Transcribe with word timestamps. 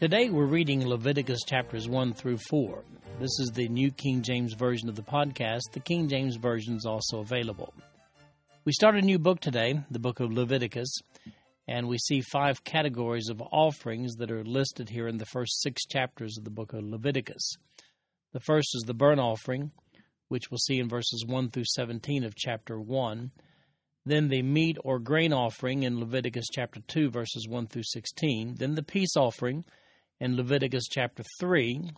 Today 0.00 0.30
we're 0.30 0.46
reading 0.46 0.88
Leviticus 0.88 1.40
chapters 1.46 1.86
1 1.86 2.14
through 2.14 2.38
4. 2.48 2.82
This 3.18 3.38
is 3.38 3.50
the 3.52 3.68
New 3.68 3.90
King 3.90 4.22
James 4.22 4.54
Version 4.54 4.88
of 4.88 4.96
the 4.96 5.02
podcast. 5.02 5.60
The 5.72 5.80
King 5.80 6.08
James 6.08 6.36
Version 6.36 6.74
is 6.74 6.86
also 6.86 7.18
available. 7.18 7.74
We 8.64 8.72
start 8.72 8.94
a 8.94 9.02
new 9.02 9.18
book 9.18 9.40
today, 9.40 9.78
the 9.90 9.98
book 9.98 10.20
of 10.20 10.32
Leviticus, 10.32 11.00
and 11.68 11.86
we 11.86 11.98
see 11.98 12.22
five 12.22 12.64
categories 12.64 13.28
of 13.28 13.42
offerings 13.52 14.14
that 14.14 14.30
are 14.30 14.42
listed 14.42 14.88
here 14.88 15.06
in 15.06 15.18
the 15.18 15.26
first 15.26 15.60
six 15.60 15.84
chapters 15.84 16.38
of 16.38 16.44
the 16.44 16.50
book 16.50 16.72
of 16.72 16.82
Leviticus. 16.82 17.56
The 18.32 18.40
first 18.40 18.70
is 18.74 18.84
the 18.86 18.94
burnt 18.94 19.20
offering, 19.20 19.70
which 20.28 20.50
we'll 20.50 20.56
see 20.56 20.78
in 20.78 20.88
verses 20.88 21.26
1 21.26 21.50
through 21.50 21.66
17 21.66 22.24
of 22.24 22.34
chapter 22.34 22.80
1. 22.80 23.32
Then 24.06 24.28
the 24.28 24.40
meat 24.40 24.78
or 24.82 24.98
grain 24.98 25.34
offering 25.34 25.82
in 25.82 26.00
Leviticus 26.00 26.46
chapter 26.50 26.80
2, 26.88 27.10
verses 27.10 27.46
1 27.46 27.66
through 27.66 27.82
16. 27.84 28.54
Then 28.54 28.76
the 28.76 28.82
peace 28.82 29.14
offering 29.14 29.66
in 30.20 30.36
Leviticus 30.36 30.84
chapter 30.88 31.24
3. 31.40 31.90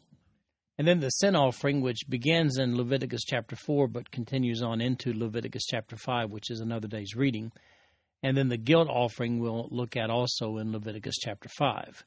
And 0.78 0.88
then 0.88 1.00
the 1.00 1.10
sin 1.10 1.36
offering, 1.36 1.80
which 1.80 2.08
begins 2.08 2.58
in 2.58 2.76
Leviticus 2.76 3.24
chapter 3.24 3.56
4 3.56 3.88
but 3.88 4.10
continues 4.10 4.62
on 4.62 4.80
into 4.80 5.12
Leviticus 5.12 5.64
chapter 5.66 5.96
5, 5.96 6.30
which 6.30 6.50
is 6.50 6.60
another 6.60 6.88
day's 6.88 7.14
reading. 7.14 7.52
And 8.22 8.36
then 8.36 8.48
the 8.48 8.56
guilt 8.56 8.88
offering 8.88 9.38
we'll 9.38 9.68
look 9.70 9.96
at 9.96 10.10
also 10.10 10.58
in 10.58 10.72
Leviticus 10.72 11.16
chapter 11.20 11.48
5. 11.48 12.04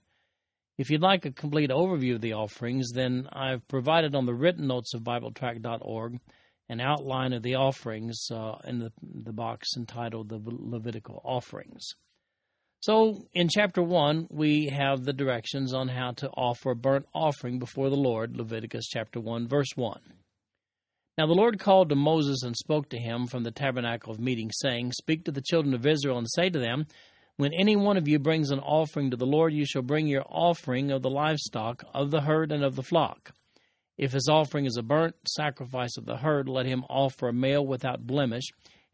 If 0.78 0.90
you'd 0.90 1.02
like 1.02 1.26
a 1.26 1.32
complete 1.32 1.70
overview 1.70 2.16
of 2.16 2.22
the 2.22 2.34
offerings, 2.34 2.92
then 2.94 3.30
I've 3.32 3.66
provided 3.68 4.16
on 4.16 4.26
the 4.26 4.34
written 4.34 4.68
notes 4.68 4.94
of 4.94 5.04
BibleTrack.org 5.04 6.20
an 6.68 6.82
outline 6.82 7.34
of 7.34 7.44
the 7.44 7.56
offerings 7.56 8.28
uh, 8.32 8.56
in 8.66 8.80
the, 8.80 8.92
the 9.02 9.34
box 9.34 9.70
entitled 9.78 10.30
the 10.30 10.42
Levitical 10.44 11.22
Offerings. 11.24 11.96
So, 12.86 13.26
in 13.34 13.50
chapter 13.50 13.82
1, 13.82 14.28
we 14.30 14.68
have 14.68 15.06
the 15.06 15.12
directions 15.12 15.74
on 15.74 15.88
how 15.88 16.12
to 16.18 16.30
offer 16.30 16.70
a 16.70 16.76
burnt 16.76 17.08
offering 17.16 17.58
before 17.58 17.90
the 17.90 17.96
Lord, 17.96 18.38
Leviticus 18.38 18.86
chapter 18.86 19.20
1, 19.20 19.48
verse 19.48 19.72
1. 19.76 20.00
Now 21.18 21.26
the 21.26 21.34
Lord 21.34 21.58
called 21.58 21.90
to 21.90 21.96
Moses 21.96 22.44
and 22.44 22.56
spoke 22.56 22.90
to 22.90 23.00
him 23.00 23.26
from 23.26 23.42
the 23.42 23.50
tabernacle 23.50 24.14
of 24.14 24.20
meeting, 24.20 24.52
saying, 24.54 24.92
Speak 24.92 25.26
to 25.26 25.32
the 25.32 25.42
children 25.42 25.74
of 25.74 25.88
Israel 25.88 26.20
and 26.20 26.28
say 26.30 26.52
to 26.52 26.60
them, 26.60 26.86
When 27.38 27.56
any 27.60 27.76
one 27.76 27.98
of 27.98 28.08
you 28.08 28.20
brings 28.20 28.52
an 28.52 28.60
offering 28.60 29.10
to 29.10 29.18
the 29.18 29.26
Lord, 29.26 29.52
you 29.52 29.66
shall 29.66 29.82
bring 29.82 30.06
your 30.06 30.26
offering 30.30 30.92
of 30.92 31.02
the 31.02 31.10
livestock, 31.10 31.84
of 31.92 32.12
the 32.12 32.22
herd, 32.22 32.52
and 32.52 32.64
of 32.64 32.76
the 32.76 32.84
flock. 32.84 33.32
If 33.98 34.12
his 34.12 34.30
offering 34.30 34.68
is 34.68 34.78
a 34.78 34.84
burnt 34.84 35.16
sacrifice 35.28 35.98
of 35.98 36.06
the 36.06 36.18
herd, 36.18 36.48
let 36.48 36.68
him 36.68 36.84
offer 36.88 37.30
a 37.30 37.34
male 37.34 37.66
without 37.66 38.06
blemish. 38.06 38.46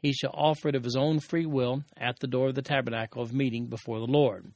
He 0.02 0.14
shall 0.14 0.32
offer 0.34 0.70
it 0.70 0.76
of 0.76 0.84
his 0.84 0.96
own 0.96 1.20
free 1.20 1.46
will 1.46 1.84
at 1.96 2.20
the 2.20 2.28
door 2.28 2.50
of 2.50 2.56
the 2.56 2.62
tabernacle 2.62 3.22
of 3.22 3.34
meeting 3.34 3.68
before 3.68 4.00
the 4.00 4.12
Lord. 4.12 4.52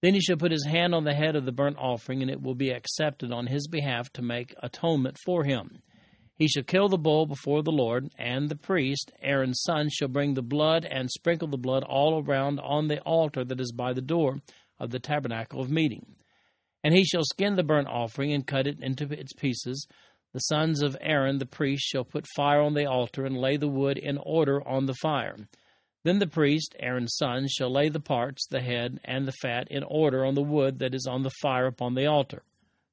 Then 0.00 0.14
he 0.14 0.20
shall 0.20 0.38
put 0.38 0.52
his 0.52 0.64
hand 0.64 0.94
on 0.94 1.04
the 1.04 1.14
head 1.14 1.36
of 1.36 1.44
the 1.44 1.52
burnt 1.52 1.76
offering, 1.78 2.22
and 2.22 2.30
it 2.30 2.40
will 2.40 2.54
be 2.54 2.70
accepted 2.70 3.30
on 3.30 3.48
his 3.48 3.68
behalf 3.68 4.10
to 4.14 4.22
make 4.22 4.54
atonement 4.62 5.18
for 5.24 5.44
him. 5.44 5.82
He 6.34 6.48
shall 6.48 6.62
kill 6.62 6.88
the 6.88 6.96
bull 6.96 7.26
before 7.26 7.62
the 7.62 7.70
Lord, 7.70 8.08
and 8.16 8.48
the 8.48 8.56
priest, 8.56 9.12
Aaron's 9.20 9.60
son, 9.60 9.90
shall 9.90 10.08
bring 10.08 10.32
the 10.32 10.42
blood 10.42 10.86
and 10.86 11.10
sprinkle 11.10 11.48
the 11.48 11.58
blood 11.58 11.82
all 11.82 12.24
around 12.24 12.60
on 12.60 12.88
the 12.88 13.00
altar 13.00 13.44
that 13.44 13.60
is 13.60 13.72
by 13.72 13.92
the 13.92 14.00
door 14.00 14.40
of 14.78 14.88
the 14.88 14.98
tabernacle 14.98 15.60
of 15.60 15.70
meeting. 15.70 16.16
And 16.82 16.94
he 16.94 17.04
shall 17.04 17.24
skin 17.24 17.56
the 17.56 17.62
burnt 17.62 17.88
offering 17.88 18.32
and 18.32 18.46
cut 18.46 18.66
it 18.66 18.82
into 18.82 19.04
its 19.12 19.34
pieces. 19.34 19.86
The 20.32 20.40
sons 20.40 20.80
of 20.80 20.96
Aaron 21.00 21.38
the 21.38 21.46
priest 21.46 21.82
shall 21.82 22.04
put 22.04 22.24
fire 22.36 22.60
on 22.60 22.74
the 22.74 22.86
altar 22.86 23.24
and 23.24 23.36
lay 23.36 23.56
the 23.56 23.68
wood 23.68 23.98
in 23.98 24.18
order 24.18 24.66
on 24.66 24.86
the 24.86 24.94
fire. 24.94 25.36
Then 26.04 26.18
the 26.18 26.26
priest, 26.26 26.76
Aaron's 26.78 27.16
son, 27.16 27.46
shall 27.48 27.70
lay 27.70 27.88
the 27.88 28.00
parts, 28.00 28.46
the 28.46 28.60
head, 28.60 29.00
and 29.04 29.26
the 29.26 29.32
fat 29.32 29.68
in 29.70 29.82
order 29.82 30.24
on 30.24 30.34
the 30.34 30.42
wood 30.42 30.78
that 30.78 30.94
is 30.94 31.06
on 31.06 31.24
the 31.24 31.32
fire 31.42 31.66
upon 31.66 31.94
the 31.94 32.06
altar. 32.06 32.42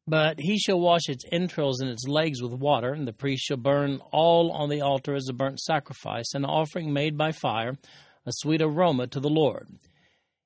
But 0.08 0.40
he 0.40 0.58
shall 0.58 0.80
wash 0.80 1.10
its 1.10 1.26
entrails 1.32 1.80
and 1.80 1.90
its 1.90 2.08
legs 2.08 2.42
with 2.42 2.54
water, 2.54 2.94
and 2.94 3.08
the 3.08 3.14
priest 3.14 3.44
shall 3.44 3.58
burn 3.58 4.00
all 4.12 4.52
on 4.52 4.70
the 4.70 4.82
altar 4.82 5.16
as 5.16 5.28
a 5.30 5.34
burnt 5.34 5.60
sacrifice, 5.60 6.34
an 6.34 6.44
offering 6.44 6.92
made 6.92 7.18
by 7.18 7.32
fire, 7.32 7.78
a 8.26 8.32
sweet 8.32 8.62
aroma 8.62 9.08
to 9.08 9.20
the 9.20 9.30
Lord. 9.30 9.68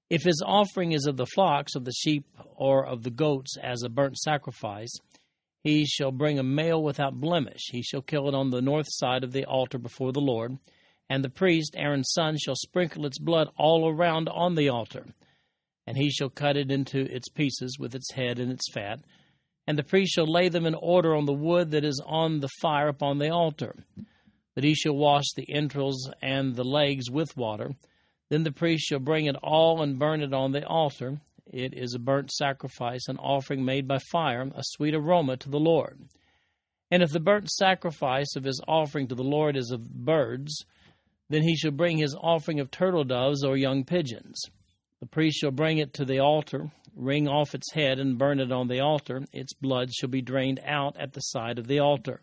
If 0.09 0.23
his 0.23 0.43
offering 0.45 0.91
is 0.91 1.05
of 1.05 1.15
the 1.15 1.25
flocks, 1.25 1.75
of 1.75 1.85
the 1.85 1.93
sheep, 1.93 2.25
or 2.55 2.85
of 2.85 3.03
the 3.03 3.11
goats 3.11 3.55
as 3.57 3.81
a 3.81 3.89
burnt 3.89 4.17
sacrifice, 4.17 4.91
he 5.63 5.85
shall 5.85 6.11
bring 6.11 6.39
a 6.39 6.43
male 6.43 6.81
without 6.81 7.19
blemish. 7.19 7.69
He 7.71 7.81
shall 7.81 8.01
kill 8.01 8.27
it 8.27 8.35
on 8.35 8.49
the 8.49 8.61
north 8.61 8.87
side 8.89 9.23
of 9.23 9.31
the 9.31 9.45
altar 9.45 9.77
before 9.77 10.11
the 10.11 10.21
Lord, 10.21 10.57
and 11.09 11.23
the 11.23 11.29
priest, 11.29 11.75
Aaron's 11.77 12.11
son, 12.11 12.37
shall 12.37 12.55
sprinkle 12.55 13.05
its 13.05 13.19
blood 13.19 13.49
all 13.57 13.89
around 13.89 14.29
on 14.29 14.55
the 14.55 14.69
altar. 14.69 15.05
And 15.85 15.97
he 15.97 16.09
shall 16.09 16.29
cut 16.29 16.57
it 16.57 16.71
into 16.71 16.99
its 16.99 17.27
pieces 17.29 17.77
with 17.79 17.93
its 17.95 18.11
head 18.13 18.39
and 18.39 18.51
its 18.51 18.71
fat, 18.71 19.01
and 19.67 19.77
the 19.77 19.83
priest 19.83 20.13
shall 20.13 20.27
lay 20.27 20.49
them 20.49 20.65
in 20.65 20.75
order 20.75 21.15
on 21.15 21.25
the 21.25 21.33
wood 21.33 21.71
that 21.71 21.83
is 21.83 22.01
on 22.05 22.39
the 22.39 22.49
fire 22.61 22.87
upon 22.87 23.17
the 23.17 23.29
altar. 23.29 23.75
But 24.55 24.63
he 24.63 24.73
shall 24.73 24.95
wash 24.95 25.25
the 25.35 25.49
entrails 25.51 26.09
and 26.21 26.55
the 26.55 26.63
legs 26.63 27.09
with 27.09 27.37
water 27.37 27.75
then 28.31 28.43
the 28.43 28.51
priest 28.51 28.85
shall 28.85 28.99
bring 28.99 29.25
it 29.25 29.35
all 29.43 29.81
and 29.81 29.99
burn 29.99 30.21
it 30.21 30.33
on 30.33 30.53
the 30.53 30.65
altar. 30.65 31.19
It 31.51 31.73
is 31.73 31.93
a 31.93 31.99
burnt 31.99 32.31
sacrifice, 32.31 33.09
an 33.09 33.17
offering 33.17 33.65
made 33.65 33.85
by 33.85 33.97
fire, 34.09 34.49
a 34.55 34.63
sweet 34.63 34.95
aroma 34.95 35.35
to 35.35 35.49
the 35.49 35.59
Lord. 35.59 35.99
And 36.89 37.03
if 37.03 37.11
the 37.11 37.19
burnt 37.19 37.49
sacrifice 37.49 38.37
of 38.37 38.45
his 38.45 38.61
offering 38.69 39.09
to 39.09 39.15
the 39.15 39.23
Lord 39.23 39.57
is 39.57 39.69
of 39.69 39.89
birds, 39.89 40.65
then 41.29 41.43
he 41.43 41.57
shall 41.57 41.71
bring 41.71 41.97
his 41.97 42.15
offering 42.15 42.61
of 42.61 42.71
turtle 42.71 43.03
doves 43.03 43.43
or 43.43 43.57
young 43.57 43.83
pigeons. 43.83 44.41
The 45.01 45.07
priest 45.07 45.39
shall 45.39 45.51
bring 45.51 45.77
it 45.77 45.93
to 45.95 46.05
the 46.05 46.19
altar, 46.19 46.71
wring 46.95 47.27
off 47.27 47.53
its 47.53 47.73
head, 47.73 47.99
and 47.99 48.17
burn 48.17 48.39
it 48.39 48.51
on 48.51 48.69
the 48.69 48.79
altar. 48.79 49.25
Its 49.33 49.53
blood 49.53 49.91
shall 49.93 50.09
be 50.09 50.21
drained 50.21 50.61
out 50.65 50.95
at 50.97 51.11
the 51.11 51.19
side 51.19 51.59
of 51.59 51.67
the 51.67 51.79
altar. 51.79 52.21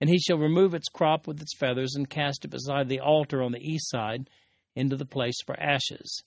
And 0.00 0.08
he 0.08 0.18
shall 0.18 0.38
remove 0.38 0.72
its 0.72 0.88
crop 0.88 1.26
with 1.26 1.42
its 1.42 1.54
feathers, 1.54 1.96
and 1.96 2.08
cast 2.08 2.46
it 2.46 2.50
beside 2.50 2.88
the 2.88 3.00
altar 3.00 3.42
on 3.42 3.52
the 3.52 3.60
east 3.60 3.90
side 3.90 4.30
into 4.74 4.96
the 4.96 5.04
place 5.04 5.36
for 5.44 5.58
ashes. 5.60 6.22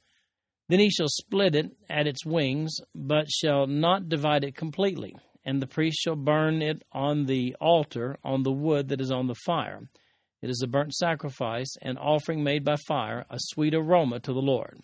Then 0.72 0.80
he 0.80 0.90
shall 0.90 1.10
split 1.10 1.54
it 1.54 1.70
at 1.90 2.08
its 2.08 2.26
wings, 2.26 2.78
but 2.96 3.30
shall 3.30 3.68
not 3.68 4.08
divide 4.08 4.46
it 4.46 4.56
completely. 4.56 5.14
And 5.44 5.62
the 5.62 5.68
priest 5.68 6.00
shall 6.02 6.16
burn 6.16 6.62
it 6.62 6.82
on 6.94 7.26
the 7.26 7.58
altar 7.60 8.18
on 8.24 8.44
the 8.44 8.54
wood 8.54 8.88
that 8.88 9.02
is 9.02 9.12
on 9.12 9.28
the 9.28 9.36
fire. 9.36 9.82
It 10.42 10.50
is 10.50 10.62
a 10.64 10.70
burnt 10.70 10.94
sacrifice, 10.94 11.76
an 11.82 11.98
offering 11.98 12.42
made 12.42 12.64
by 12.64 12.78
fire, 12.88 13.26
a 13.30 13.36
sweet 13.38 13.76
aroma 13.76 14.22
to 14.22 14.32
the 14.32 14.40
Lord. 14.40 14.80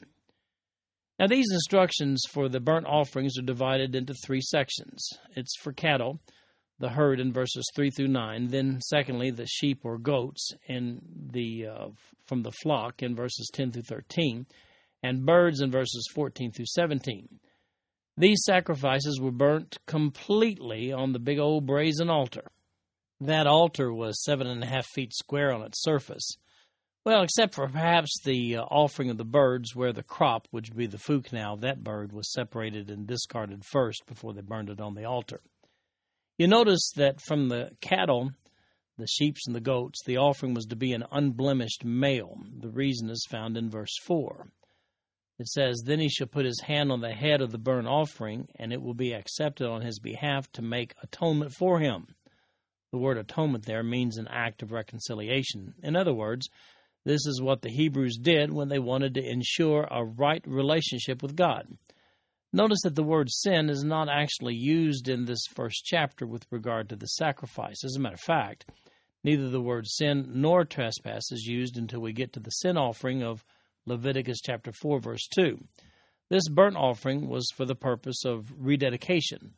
Now, 1.19 1.27
these 1.27 1.47
instructions 1.53 2.21
for 2.33 2.49
the 2.49 2.59
burnt 2.59 2.85
offerings 2.85 3.37
are 3.39 3.43
divided 3.43 3.95
into 3.95 4.13
three 4.25 4.41
sections. 4.41 5.07
It's 5.37 5.55
for 5.61 5.71
cattle, 5.71 6.19
the 6.79 6.89
herd 6.89 7.21
in 7.21 7.31
verses 7.31 7.63
3 7.77 7.91
through 7.91 8.09
9. 8.09 8.47
Then, 8.49 8.81
secondly, 8.81 9.31
the 9.31 9.47
sheep 9.47 9.85
or 9.85 9.97
goats 9.99 10.51
in 10.67 10.99
the, 11.31 11.67
uh, 11.67 11.87
from 12.25 12.43
the 12.43 12.51
flock 12.51 13.01
in 13.01 13.15
verses 13.15 13.49
10 13.53 13.71
through 13.71 13.83
13, 13.83 14.47
and 15.07 15.25
birds 15.25 15.61
in 15.61 15.71
verses 15.71 16.07
14 16.13 16.51
through 16.51 16.65
17. 16.65 17.39
These 18.17 18.43
sacrifices 18.45 19.19
were 19.21 19.31
burnt 19.31 19.77
completely 19.85 20.91
on 20.91 21.13
the 21.13 21.19
big 21.19 21.39
old 21.39 21.65
brazen 21.65 22.09
altar. 22.09 22.47
That 23.21 23.47
altar 23.47 23.93
was 23.93 24.23
seven 24.23 24.47
and 24.47 24.63
a 24.63 24.67
half 24.67 24.85
feet 24.87 25.13
square 25.13 25.53
on 25.53 25.61
its 25.61 25.81
surface. 25.81 26.37
Well, 27.05 27.23
except 27.23 27.55
for 27.55 27.69
perhaps 27.69 28.19
the 28.25 28.57
uh, 28.57 28.63
offering 28.63 29.09
of 29.09 29.17
the 29.17 29.23
birds, 29.23 29.73
where 29.73 29.93
the 29.93 30.03
crop, 30.03 30.47
which 30.51 30.69
would 30.69 30.77
be 30.77 30.87
the 30.87 30.97
food 30.97 31.23
canal 31.23 31.53
of 31.53 31.61
that 31.61 31.83
bird, 31.83 32.11
was 32.11 32.33
separated 32.33 32.89
and 32.89 33.07
discarded 33.07 33.63
first 33.63 34.05
before 34.07 34.33
they 34.33 34.41
burned 34.41 34.69
it 34.69 34.81
on 34.81 34.93
the 34.93 35.05
altar. 35.05 35.39
You 36.37 36.47
notice 36.47 36.91
that 36.97 37.21
from 37.21 37.47
the 37.47 37.71
cattle, 37.81 38.31
the 38.97 39.07
sheep 39.07 39.37
and 39.45 39.55
the 39.55 39.61
goats, 39.61 40.03
the 40.05 40.17
offering 40.17 40.53
was 40.53 40.65
to 40.65 40.75
be 40.75 40.91
an 40.91 41.05
unblemished 41.11 41.85
male. 41.85 42.41
The 42.59 42.69
reason 42.69 43.09
is 43.09 43.25
found 43.29 43.55
in 43.55 43.69
verse 43.69 43.95
4. 44.03 44.47
It 45.39 45.47
says, 45.47 45.83
Then 45.85 45.99
he 45.99 46.09
shall 46.09 46.27
put 46.27 46.45
his 46.45 46.61
hand 46.61 46.91
on 46.91 47.01
the 47.01 47.13
head 47.13 47.41
of 47.41 47.51
the 47.51 47.59
burnt 47.59 47.87
offering, 47.87 48.47
and 48.55 48.73
it 48.73 48.81
will 48.81 48.95
be 48.95 49.13
accepted 49.13 49.67
on 49.67 49.81
his 49.81 49.99
behalf 49.99 50.51
to 50.53 50.61
make 50.61 50.95
atonement 51.03 51.53
for 51.53 51.79
him. 51.79 52.15
The 52.91 52.97
word 52.97 53.17
atonement 53.17 53.65
there 53.65 53.83
means 53.83 54.17
an 54.17 54.27
act 54.27 54.63
of 54.63 54.71
reconciliation. 54.71 55.75
In 55.83 55.95
other 55.95 56.13
words, 56.13 56.49
this 57.05 57.25
is 57.25 57.41
what 57.41 57.61
the 57.61 57.69
Hebrews 57.69 58.17
did 58.17 58.51
when 58.51 58.69
they 58.69 58.79
wanted 58.79 59.13
to 59.13 59.23
ensure 59.23 59.87
a 59.91 60.03
right 60.03 60.43
relationship 60.47 61.21
with 61.21 61.35
God. 61.35 61.77
Notice 62.51 62.81
that 62.83 62.95
the 62.95 63.03
word 63.03 63.29
sin 63.29 63.69
is 63.69 63.83
not 63.83 64.09
actually 64.09 64.55
used 64.55 65.07
in 65.07 65.25
this 65.25 65.45
first 65.53 65.85
chapter 65.85 66.25
with 66.25 66.47
regard 66.49 66.89
to 66.89 66.95
the 66.95 67.07
sacrifice. 67.07 67.83
As 67.83 67.95
a 67.95 67.99
matter 67.99 68.15
of 68.15 68.21
fact, 68.21 68.65
neither 69.23 69.49
the 69.49 69.61
word 69.61 69.85
sin 69.85 70.31
nor 70.33 70.65
trespass 70.65 71.31
is 71.31 71.45
used 71.45 71.77
until 71.77 71.99
we 71.99 72.13
get 72.13 72.33
to 72.33 72.39
the 72.39 72.49
sin 72.49 72.77
offering 72.77 73.21
of 73.21 73.43
Leviticus 73.87 74.39
chapter 74.43 74.71
4 74.71 74.99
verse 74.99 75.27
2. 75.33 75.57
This 76.29 76.47
burnt 76.49 76.75
offering 76.75 77.27
was 77.27 77.49
for 77.55 77.65
the 77.65 77.75
purpose 77.75 78.25
of 78.25 78.53
rededication, 78.55 79.53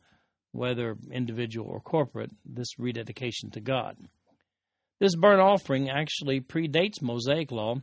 whether 0.52 0.96
individual 1.10 1.68
or 1.68 1.80
corporate, 1.80 2.30
this 2.44 2.78
rededication 2.78 3.50
to 3.50 3.60
God. 3.60 3.96
This 5.00 5.16
burnt 5.16 5.40
offering 5.40 5.90
actually 5.90 6.40
predates 6.40 7.02
Mosaic 7.02 7.50
law 7.50 7.76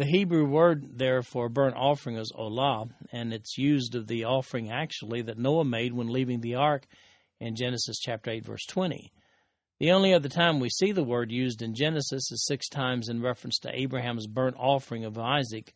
the 0.00 0.06
Hebrew 0.06 0.46
word 0.46 0.96
there 0.98 1.20
for 1.20 1.50
burnt 1.50 1.76
offering 1.76 2.16
is 2.16 2.32
olah, 2.32 2.88
and 3.12 3.34
it's 3.34 3.58
used 3.58 3.94
of 3.94 4.06
the 4.06 4.24
offering 4.24 4.70
actually 4.70 5.20
that 5.20 5.36
Noah 5.36 5.66
made 5.66 5.92
when 5.92 6.08
leaving 6.08 6.40
the 6.40 6.54
ark 6.54 6.86
in 7.38 7.54
Genesis 7.54 7.98
chapter 7.98 8.30
8 8.30 8.46
verse 8.46 8.64
20. 8.66 9.12
The 9.80 9.92
only 9.92 10.12
other 10.12 10.28
time 10.28 10.60
we 10.60 10.68
see 10.68 10.92
the 10.92 11.02
word 11.02 11.32
used 11.32 11.62
in 11.62 11.74
Genesis 11.74 12.30
is 12.30 12.44
six 12.46 12.68
times 12.68 13.08
in 13.08 13.22
reference 13.22 13.58
to 13.60 13.74
Abraham's 13.74 14.26
burnt 14.26 14.56
offering 14.58 15.06
of 15.06 15.16
Isaac 15.16 15.74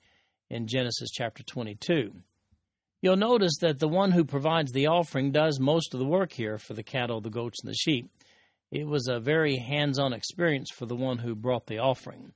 in 0.50 0.66
Genesis 0.66 1.10
chapter 1.10 1.42
22. 1.42 2.12
You'll 3.00 3.16
notice 3.16 3.56
that 3.62 3.78
the 3.78 3.88
one 3.88 4.12
who 4.12 4.26
provides 4.26 4.72
the 4.72 4.88
offering 4.88 5.32
does 5.32 5.58
most 5.58 5.94
of 5.94 6.00
the 6.00 6.06
work 6.06 6.32
here 6.32 6.58
for 6.58 6.74
the 6.74 6.82
cattle, 6.82 7.22
the 7.22 7.30
goats, 7.30 7.60
and 7.62 7.70
the 7.70 7.74
sheep. 7.74 8.10
It 8.70 8.86
was 8.86 9.08
a 9.08 9.20
very 9.20 9.56
hands 9.56 9.98
on 9.98 10.12
experience 10.12 10.70
for 10.70 10.84
the 10.84 10.96
one 10.96 11.16
who 11.16 11.34
brought 11.34 11.66
the 11.66 11.78
offering. 11.78 12.34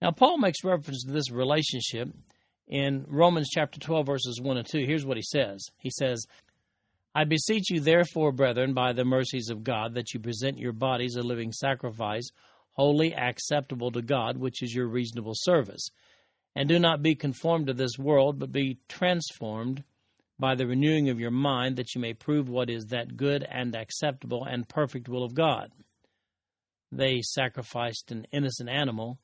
Now, 0.00 0.12
Paul 0.12 0.38
makes 0.38 0.64
reference 0.64 1.04
to 1.04 1.12
this 1.12 1.30
relationship 1.30 2.08
in 2.66 3.04
Romans 3.08 3.50
chapter 3.50 3.78
12, 3.78 4.06
verses 4.06 4.40
1 4.40 4.56
and 4.56 4.66
2. 4.66 4.86
Here's 4.86 5.04
what 5.04 5.18
he 5.18 5.22
says 5.22 5.66
He 5.76 5.90
says, 5.90 6.24
I 7.18 7.24
beseech 7.24 7.68
you, 7.68 7.80
therefore, 7.80 8.30
brethren, 8.30 8.74
by 8.74 8.92
the 8.92 9.04
mercies 9.04 9.50
of 9.50 9.64
God, 9.64 9.94
that 9.94 10.14
you 10.14 10.20
present 10.20 10.56
your 10.56 10.72
bodies 10.72 11.16
a 11.16 11.20
living 11.20 11.50
sacrifice, 11.50 12.30
wholly 12.74 13.12
acceptable 13.12 13.90
to 13.90 14.02
God, 14.02 14.36
which 14.36 14.62
is 14.62 14.72
your 14.72 14.86
reasonable 14.86 15.32
service. 15.34 15.90
And 16.54 16.68
do 16.68 16.78
not 16.78 17.02
be 17.02 17.16
conformed 17.16 17.66
to 17.66 17.74
this 17.74 17.98
world, 17.98 18.38
but 18.38 18.52
be 18.52 18.78
transformed 18.88 19.82
by 20.38 20.54
the 20.54 20.68
renewing 20.68 21.08
of 21.08 21.18
your 21.18 21.32
mind, 21.32 21.74
that 21.74 21.92
you 21.92 22.00
may 22.00 22.14
prove 22.14 22.48
what 22.48 22.70
is 22.70 22.86
that 22.86 23.16
good 23.16 23.42
and 23.50 23.74
acceptable 23.74 24.44
and 24.44 24.68
perfect 24.68 25.08
will 25.08 25.24
of 25.24 25.34
God. 25.34 25.72
They 26.92 27.20
sacrificed 27.22 28.12
an 28.12 28.28
innocent 28.30 28.68
animal 28.68 29.18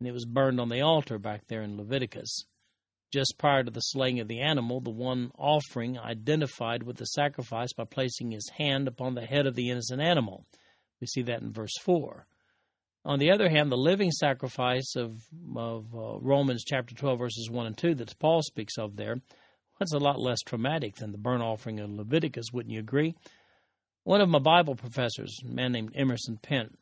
and 0.00 0.08
it 0.08 0.12
was 0.12 0.24
burned 0.24 0.58
on 0.58 0.70
the 0.70 0.80
altar 0.80 1.20
back 1.20 1.46
there 1.46 1.62
in 1.62 1.76
Leviticus. 1.76 2.46
Just 3.12 3.38
prior 3.38 3.64
to 3.64 3.70
the 3.70 3.80
slaying 3.80 4.20
of 4.20 4.28
the 4.28 4.40
animal, 4.40 4.80
the 4.80 4.90
one 4.90 5.30
offering 5.38 5.98
identified 5.98 6.82
with 6.82 6.96
the 6.98 7.06
sacrifice 7.06 7.72
by 7.72 7.84
placing 7.84 8.32
his 8.32 8.50
hand 8.58 8.86
upon 8.86 9.14
the 9.14 9.24
head 9.24 9.46
of 9.46 9.54
the 9.54 9.70
innocent 9.70 10.00
animal. 10.00 10.44
We 11.00 11.06
see 11.06 11.22
that 11.22 11.40
in 11.40 11.52
verse 11.52 11.76
4. 11.82 12.26
On 13.04 13.18
the 13.18 13.30
other 13.30 13.48
hand, 13.48 13.72
the 13.72 13.76
living 13.76 14.10
sacrifice 14.10 14.94
of, 14.94 15.16
of 15.56 15.94
uh, 15.94 16.18
Romans 16.20 16.64
chapter 16.66 16.94
12, 16.94 17.18
verses 17.18 17.50
1 17.50 17.66
and 17.66 17.78
2 17.78 17.94
that 17.94 18.18
Paul 18.18 18.42
speaks 18.42 18.76
of 18.76 18.96
there, 18.96 19.16
that's 19.78 19.94
a 19.94 19.98
lot 19.98 20.20
less 20.20 20.40
traumatic 20.44 20.96
than 20.96 21.12
the 21.12 21.18
burnt 21.18 21.42
offering 21.42 21.80
of 21.80 21.90
Leviticus, 21.90 22.52
wouldn't 22.52 22.74
you 22.74 22.80
agree? 22.80 23.14
One 24.04 24.20
of 24.20 24.28
my 24.28 24.40
Bible 24.40 24.74
professors, 24.74 25.38
a 25.44 25.48
man 25.48 25.72
named 25.72 25.92
Emerson 25.94 26.38
Pent, 26.42 26.78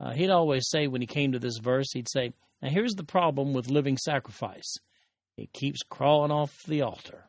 uh, 0.00 0.12
he'd 0.12 0.30
always 0.30 0.68
say 0.68 0.86
when 0.86 1.00
he 1.00 1.06
came 1.06 1.32
to 1.32 1.38
this 1.38 1.58
verse, 1.58 1.92
he'd 1.92 2.10
say, 2.10 2.32
Now 2.60 2.68
here's 2.68 2.94
the 2.94 3.04
problem 3.04 3.52
with 3.52 3.70
living 3.70 3.96
sacrifice 3.96 4.74
it 5.36 5.52
keeps 5.52 5.82
crawling 5.82 6.30
off 6.30 6.62
the 6.64 6.82
altar. 6.82 7.24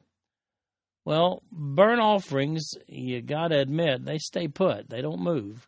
Well, 1.06 1.44
burnt 1.52 2.02
offerings, 2.02 2.72
you 2.88 3.22
got 3.22 3.50
to 3.50 3.60
admit, 3.60 4.06
they 4.06 4.18
stay 4.18 4.48
put, 4.48 4.90
they 4.90 5.02
don't 5.02 5.22
move. 5.22 5.68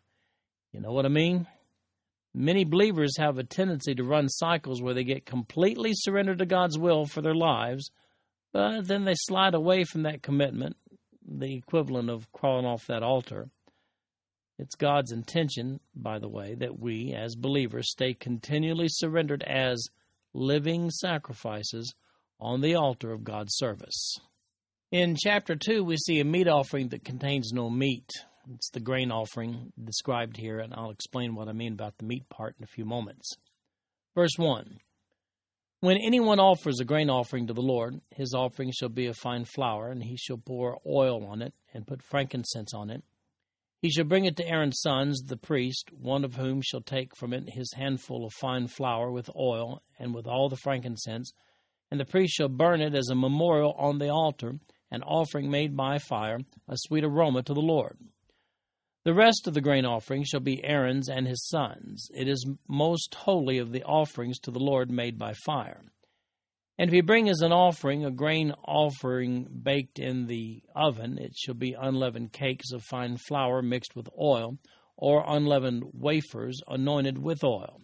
You 0.72 0.80
know 0.80 0.92
what 0.92 1.06
I 1.06 1.10
mean? 1.10 1.46
Many 2.34 2.64
believers 2.64 3.16
have 3.18 3.38
a 3.38 3.44
tendency 3.44 3.94
to 3.94 4.04
run 4.04 4.28
cycles 4.28 4.82
where 4.82 4.94
they 4.94 5.04
get 5.04 5.26
completely 5.26 5.92
surrendered 5.94 6.38
to 6.38 6.46
God's 6.46 6.78
will 6.78 7.06
for 7.06 7.22
their 7.22 7.34
lives, 7.34 7.90
but 8.52 8.86
then 8.86 9.04
they 9.04 9.14
slide 9.14 9.54
away 9.54 9.84
from 9.84 10.02
that 10.02 10.22
commitment, 10.22 10.76
the 11.26 11.54
equivalent 11.54 12.10
of 12.10 12.30
crawling 12.32 12.66
off 12.66 12.86
that 12.86 13.02
altar. 13.02 13.48
It's 14.58 14.74
God's 14.74 15.12
intention, 15.12 15.78
by 15.94 16.18
the 16.18 16.28
way, 16.28 16.54
that 16.56 16.78
we, 16.78 17.14
as 17.14 17.36
believers, 17.36 17.90
stay 17.90 18.12
continually 18.12 18.88
surrendered 18.88 19.44
as 19.44 19.88
living 20.34 20.90
sacrifices 20.90 21.94
on 22.40 22.60
the 22.60 22.74
altar 22.74 23.12
of 23.12 23.24
God's 23.24 23.56
service. 23.56 24.16
In 24.90 25.16
chapter 25.16 25.56
2, 25.56 25.84
we 25.84 25.96
see 25.96 26.20
a 26.20 26.24
meat 26.24 26.48
offering 26.48 26.88
that 26.88 27.04
contains 27.04 27.52
no 27.52 27.68
meat. 27.68 28.10
It's 28.54 28.70
the 28.70 28.80
grain 28.80 29.10
offering 29.10 29.72
described 29.82 30.36
here, 30.36 30.58
and 30.58 30.72
I'll 30.72 30.90
explain 30.90 31.34
what 31.34 31.48
I 31.48 31.52
mean 31.52 31.74
about 31.74 31.98
the 31.98 32.06
meat 32.06 32.28
part 32.30 32.56
in 32.58 32.64
a 32.64 32.68
few 32.68 32.84
moments. 32.84 33.36
Verse 34.14 34.36
1 34.36 34.78
When 35.80 35.98
anyone 35.98 36.40
offers 36.40 36.80
a 36.80 36.84
grain 36.84 37.10
offering 37.10 37.46
to 37.48 37.52
the 37.52 37.60
Lord, 37.60 38.00
his 38.10 38.32
offering 38.34 38.72
shall 38.72 38.88
be 38.88 39.06
of 39.06 39.16
fine 39.16 39.44
flour, 39.44 39.90
and 39.90 40.02
he 40.02 40.16
shall 40.16 40.38
pour 40.38 40.78
oil 40.86 41.26
on 41.26 41.42
it, 41.42 41.52
and 41.74 41.86
put 41.86 42.02
frankincense 42.02 42.72
on 42.72 42.88
it 42.88 43.02
he 43.80 43.90
shall 43.90 44.04
bring 44.04 44.24
it 44.24 44.36
to 44.36 44.48
Aaron's 44.48 44.80
sons, 44.80 45.22
the 45.22 45.36
priest, 45.36 45.90
one 45.92 46.24
of 46.24 46.34
whom 46.34 46.62
shall 46.62 46.80
take 46.80 47.14
from 47.16 47.32
it 47.32 47.50
his 47.50 47.74
handful 47.74 48.26
of 48.26 48.32
fine 48.32 48.66
flour 48.66 49.12
with 49.12 49.30
oil 49.36 49.82
and 50.00 50.12
with 50.12 50.26
all 50.26 50.48
the 50.48 50.56
frankincense, 50.56 51.32
and 51.90 51.98
the 51.98 52.04
priest 52.04 52.34
shall 52.34 52.48
burn 52.48 52.80
it 52.80 52.94
as 52.94 53.08
a 53.08 53.14
memorial 53.14 53.72
on 53.78 53.98
the 53.98 54.08
altar, 54.08 54.58
an 54.90 55.02
offering 55.02 55.50
made 55.50 55.76
by 55.76 55.98
fire, 55.98 56.38
a 56.68 56.76
sweet 56.76 57.04
aroma 57.04 57.42
to 57.42 57.54
the 57.54 57.60
Lord. 57.60 57.98
The 59.04 59.14
rest 59.14 59.46
of 59.46 59.54
the 59.54 59.60
grain 59.60 59.86
offering 59.86 60.24
shall 60.24 60.40
be 60.40 60.62
Aaron's 60.64 61.08
and 61.08 61.26
his 61.26 61.46
sons. 61.48 62.08
It 62.14 62.28
is 62.28 62.46
most 62.68 63.14
holy 63.14 63.58
of 63.58 63.72
the 63.72 63.82
offerings 63.84 64.38
to 64.40 64.50
the 64.50 64.58
Lord 64.58 64.90
made 64.90 65.18
by 65.18 65.34
fire. 65.46 65.82
And 66.76 66.90
if 66.90 66.94
he 66.94 67.00
bring 67.00 67.28
as 67.28 67.40
an 67.40 67.52
offering 67.52 68.04
a 68.04 68.10
grain 68.10 68.52
offering 68.64 69.48
baked 69.62 69.98
in 69.98 70.26
the 70.26 70.62
oven, 70.76 71.18
it 71.18 71.34
shall 71.36 71.54
be 71.54 71.74
unleavened 71.78 72.32
cakes 72.32 72.70
of 72.72 72.84
fine 72.84 73.16
flour 73.16 73.62
mixed 73.62 73.96
with 73.96 74.08
oil, 74.20 74.58
or 74.96 75.24
unleavened 75.26 75.84
wafers 75.92 76.60
anointed 76.68 77.18
with 77.18 77.42
oil. 77.42 77.80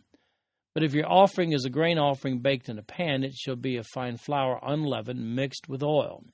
But 0.75 0.83
if 0.83 0.93
your 0.93 1.09
offering 1.09 1.53
is 1.53 1.65
a 1.65 1.71
grain 1.71 1.99
offering 1.99 2.41
baked 2.41 2.69
in 2.69 2.79
a 2.79 2.83
pan, 2.83 3.23
it 3.23 3.35
shall 3.35 3.57
be 3.57 3.77
a 3.77 3.85
fine 3.85 4.17
flour 4.17 4.59
unleavened 4.61 5.37
mixed 5.37 5.69
with 5.69 5.85
oil. 5.85 6.25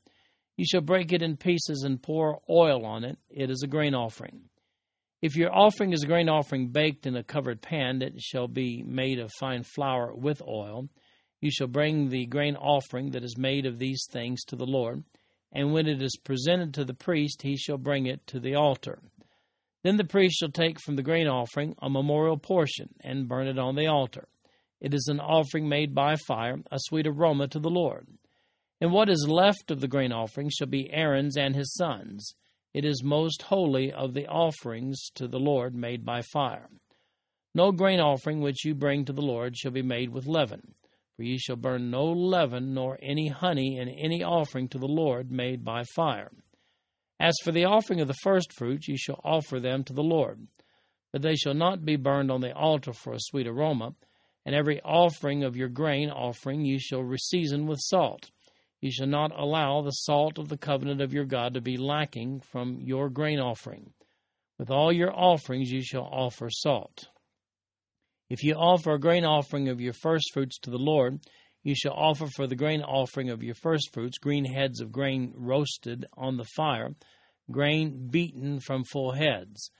You 0.56 0.64
shall 0.64 0.80
break 0.80 1.12
it 1.12 1.22
in 1.22 1.36
pieces 1.36 1.82
and 1.84 2.02
pour 2.02 2.40
oil 2.48 2.84
on 2.84 3.04
it. 3.04 3.18
It 3.28 3.50
is 3.50 3.62
a 3.62 3.68
grain 3.68 3.94
offering. 3.94 4.48
If 5.20 5.36
your 5.36 5.54
offering 5.54 5.92
is 5.92 6.02
a 6.02 6.06
grain 6.06 6.30
offering 6.30 6.68
baked 6.68 7.06
in 7.06 7.16
a 7.16 7.22
covered 7.22 7.60
pan, 7.60 8.00
it 8.00 8.20
shall 8.20 8.48
be 8.48 8.82
made 8.82 9.18
of 9.18 9.30
fine 9.38 9.62
flour 9.62 10.14
with 10.14 10.40
oil. 10.40 10.88
You 11.42 11.50
shall 11.50 11.66
bring 11.66 12.08
the 12.08 12.24
grain 12.24 12.56
offering 12.56 13.10
that 13.10 13.24
is 13.24 13.36
made 13.36 13.66
of 13.66 13.78
these 13.78 14.06
things 14.10 14.42
to 14.44 14.56
the 14.56 14.66
Lord, 14.66 15.04
and 15.52 15.74
when 15.74 15.86
it 15.86 16.00
is 16.00 16.16
presented 16.24 16.72
to 16.74 16.84
the 16.86 16.94
priest, 16.94 17.42
he 17.42 17.56
shall 17.56 17.78
bring 17.78 18.06
it 18.06 18.26
to 18.28 18.40
the 18.40 18.54
altar. 18.54 19.00
Then 19.82 19.96
the 19.96 20.04
priest 20.04 20.36
shall 20.38 20.50
take 20.50 20.78
from 20.80 20.96
the 20.96 21.02
grain 21.02 21.26
offering 21.26 21.74
a 21.80 21.88
memorial 21.88 22.36
portion 22.36 22.90
and 23.00 23.28
burn 23.28 23.46
it 23.46 23.58
on 23.58 23.76
the 23.76 23.86
altar. 23.86 24.28
It 24.80 24.94
is 24.94 25.06
an 25.08 25.20
offering 25.20 25.68
made 25.68 25.94
by 25.94 26.16
fire, 26.16 26.58
a 26.70 26.78
sweet 26.78 27.06
aroma 27.06 27.48
to 27.48 27.58
the 27.58 27.70
Lord. 27.70 28.06
And 28.80 28.92
what 28.92 29.10
is 29.10 29.26
left 29.28 29.70
of 29.70 29.80
the 29.80 29.88
grain 29.88 30.12
offering 30.12 30.50
shall 30.50 30.66
be 30.66 30.92
Aaron's 30.92 31.36
and 31.36 31.54
his 31.54 31.74
sons. 31.74 32.34
It 32.72 32.84
is 32.84 33.02
most 33.02 33.42
holy 33.42 33.92
of 33.92 34.14
the 34.14 34.26
offerings 34.26 35.10
to 35.16 35.26
the 35.26 35.40
Lord 35.40 35.74
made 35.74 36.04
by 36.04 36.22
fire. 36.22 36.68
No 37.54 37.72
grain 37.72 38.00
offering 38.00 38.40
which 38.40 38.64
you 38.64 38.74
bring 38.74 39.04
to 39.04 39.12
the 39.12 39.22
Lord 39.22 39.56
shall 39.56 39.72
be 39.72 39.82
made 39.82 40.10
with 40.10 40.26
leaven. 40.26 40.74
For 41.16 41.24
ye 41.24 41.36
shall 41.36 41.56
burn 41.56 41.90
no 41.90 42.04
leaven 42.04 42.72
nor 42.72 42.98
any 43.02 43.28
honey 43.28 43.76
in 43.76 43.88
any 43.88 44.22
offering 44.22 44.68
to 44.68 44.78
the 44.78 44.88
Lord 44.88 45.30
made 45.30 45.64
by 45.64 45.84
fire. 45.94 46.30
As 47.20 47.36
for 47.44 47.52
the 47.52 47.66
offering 47.66 48.00
of 48.00 48.08
the 48.08 48.14
firstfruits, 48.14 48.88
ye 48.88 48.96
shall 48.96 49.20
offer 49.22 49.60
them 49.60 49.84
to 49.84 49.92
the 49.92 50.02
Lord. 50.02 50.48
But 51.12 51.20
they 51.20 51.36
shall 51.36 51.52
not 51.52 51.84
be 51.84 51.96
burned 51.96 52.30
on 52.30 52.40
the 52.40 52.54
altar 52.54 52.94
for 52.94 53.12
a 53.12 53.20
sweet 53.20 53.46
aroma. 53.46 53.94
And 54.46 54.54
every 54.54 54.80
offering 54.80 55.44
of 55.44 55.54
your 55.54 55.68
grain 55.68 56.08
offering 56.08 56.64
ye 56.64 56.78
shall 56.78 57.02
reseason 57.02 57.66
with 57.66 57.78
salt. 57.82 58.30
Ye 58.80 58.90
shall 58.90 59.06
not 59.06 59.38
allow 59.38 59.82
the 59.82 59.90
salt 59.90 60.38
of 60.38 60.48
the 60.48 60.56
covenant 60.56 61.02
of 61.02 61.12
your 61.12 61.26
God 61.26 61.52
to 61.54 61.60
be 61.60 61.76
lacking 61.76 62.40
from 62.40 62.80
your 62.80 63.10
grain 63.10 63.38
offering. 63.38 63.92
With 64.58 64.70
all 64.70 64.90
your 64.90 65.12
offerings 65.12 65.70
ye 65.70 65.82
shall 65.82 66.08
offer 66.10 66.48
salt. 66.48 67.08
If 68.30 68.42
you 68.42 68.54
offer 68.54 68.92
a 68.92 68.98
grain 68.98 69.26
offering 69.26 69.68
of 69.68 69.80
your 69.80 69.92
firstfruits 69.92 70.58
to 70.60 70.70
the 70.70 70.78
Lord, 70.78 71.20
you 71.62 71.74
shall 71.74 71.92
offer 71.92 72.26
for 72.26 72.46
the 72.46 72.56
grain 72.56 72.82
offering 72.82 73.30
of 73.30 73.42
your 73.42 73.54
firstfruits 73.54 74.18
green 74.18 74.44
heads 74.44 74.80
of 74.80 74.92
grain 74.92 75.34
roasted 75.36 76.06
on 76.16 76.36
the 76.36 76.46
fire, 76.56 76.90
grain 77.50 78.08
beaten 78.10 78.60
from 78.60 78.84
full 78.84 79.12
heads. 79.12 79.70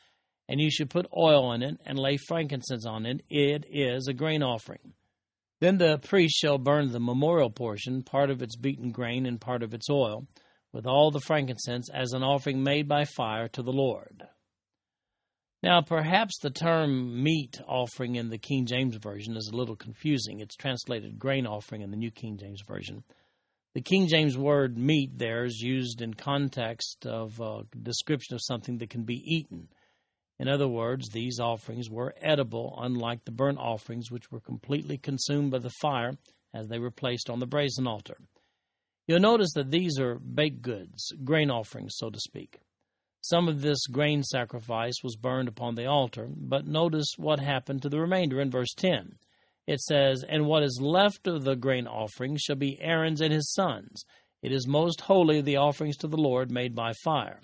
And 0.49 0.61
you 0.61 0.71
shall 0.71 0.87
put 0.87 1.07
oil 1.17 1.45
on 1.45 1.63
it 1.63 1.77
and 1.87 1.99
lay 1.99 2.17
frankincense 2.17 2.85
on 2.85 3.07
it. 3.07 3.23
It 3.31 3.65
is 3.71 4.09
a 4.09 4.13
grain 4.13 4.43
offering. 4.43 4.95
Then 5.61 5.79
the 5.79 5.99
priest 5.99 6.37
shall 6.39 6.59
burn 6.59 6.91
the 6.91 7.01
memorial 7.01 7.51
portion, 7.51 8.03
part 8.03 8.31
of 8.31 8.43
its 8.43 8.57
beaten 8.57 8.91
grain 8.91 9.27
and 9.27 9.41
part 9.41 9.63
of 9.63 9.75
its 9.75 9.89
oil. 9.89 10.27
with 10.73 10.87
all 10.87 11.11
the 11.11 11.21
frankincense 11.21 11.89
as 11.93 12.13
an 12.13 12.23
offering 12.23 12.63
made 12.63 12.87
by 12.89 13.05
fire 13.05 13.49
to 13.49 13.63
the 13.63 13.73
Lord. 13.73 14.23
Now, 15.63 15.83
perhaps 15.83 16.39
the 16.39 16.51
term 16.51 17.23
meat 17.23 17.61
offering 17.67 18.15
in 18.15 18.31
the 18.31 18.39
King 18.39 18.65
James 18.65 18.97
Version 18.97 19.37
is 19.37 19.51
a 19.53 19.57
little 19.57 19.77
confusing. 19.77 20.41
It's 20.41 20.57
translated 20.57 21.19
grain 21.19 21.47
offering 21.47 21.83
in 21.83 21.91
the 21.91 21.99
New 21.99 22.11
King 22.11 22.39
James 22.39 22.63
Version. 22.67 23.05
The 23.75 23.83
King 23.83 24.09
James 24.09 24.39
word 24.39 24.79
meat 24.79 25.19
there 25.19 25.45
is 25.45 25.61
used 25.61 26.01
in 26.01 26.15
context 26.15 27.07
of 27.07 27.39
a 27.41 27.65
description 27.83 28.35
of 28.35 28.41
something 28.43 28.79
that 28.79 28.89
can 28.89 29.05
be 29.05 29.23
eaten. 29.27 29.69
In 30.39 30.49
other 30.49 30.67
words, 30.67 31.11
these 31.11 31.39
offerings 31.39 31.91
were 31.91 32.15
edible, 32.23 32.79
unlike 32.81 33.27
the 33.27 33.31
burnt 33.31 33.59
offerings, 33.59 34.11
which 34.11 34.33
were 34.33 34.41
completely 34.41 34.97
consumed 34.97 35.51
by 35.51 35.59
the 35.59 35.71
fire 35.83 36.15
as 36.55 36.69
they 36.69 36.79
were 36.79 36.91
placed 36.91 37.29
on 37.29 37.39
the 37.39 37.47
brazen 37.47 37.87
altar. 37.87 38.17
You'll 39.07 39.21
notice 39.21 39.53
that 39.55 39.71
these 39.71 40.01
are 40.01 40.19
baked 40.19 40.63
goods, 40.63 41.13
grain 41.23 41.51
offerings, 41.51 41.93
so 41.97 42.09
to 42.09 42.19
speak. 42.19 42.61
Some 43.23 43.49
of 43.49 43.61
this 43.61 43.87
grain 43.87 44.23
sacrifice 44.23 45.03
was 45.03 45.17
burned 45.17 45.49
upon 45.49 45.75
the 45.75 45.87
altar, 45.87 46.29
but 46.35 46.67
notice 46.67 47.15
what 47.19 47.39
happened 47.39 47.83
to 47.83 47.89
the 47.89 48.01
remainder 48.01 48.41
in 48.41 48.51
verse 48.51 48.73
10. 48.75 49.19
It 49.67 49.81
says, 49.81 50.25
And 50.27 50.47
what 50.47 50.63
is 50.63 50.81
left 50.81 51.27
of 51.27 51.45
the 51.45 51.55
grain 51.55 51.87
offering 51.87 52.37
shall 52.39 52.57
be 52.57 52.81
Aaron's 52.81 53.21
and 53.21 53.33
his 53.33 53.53
sons. 53.53 54.05
It 54.43 54.53
is 54.53 54.67
most 54.67 55.03
holy, 55.03 55.43
the 55.43 55.59
offerings 55.59 55.99
to 55.99 56.09
the 56.09 56.17
Lord 56.17 56.51
made 56.51 56.75
by 56.75 56.93
fire. 57.05 57.41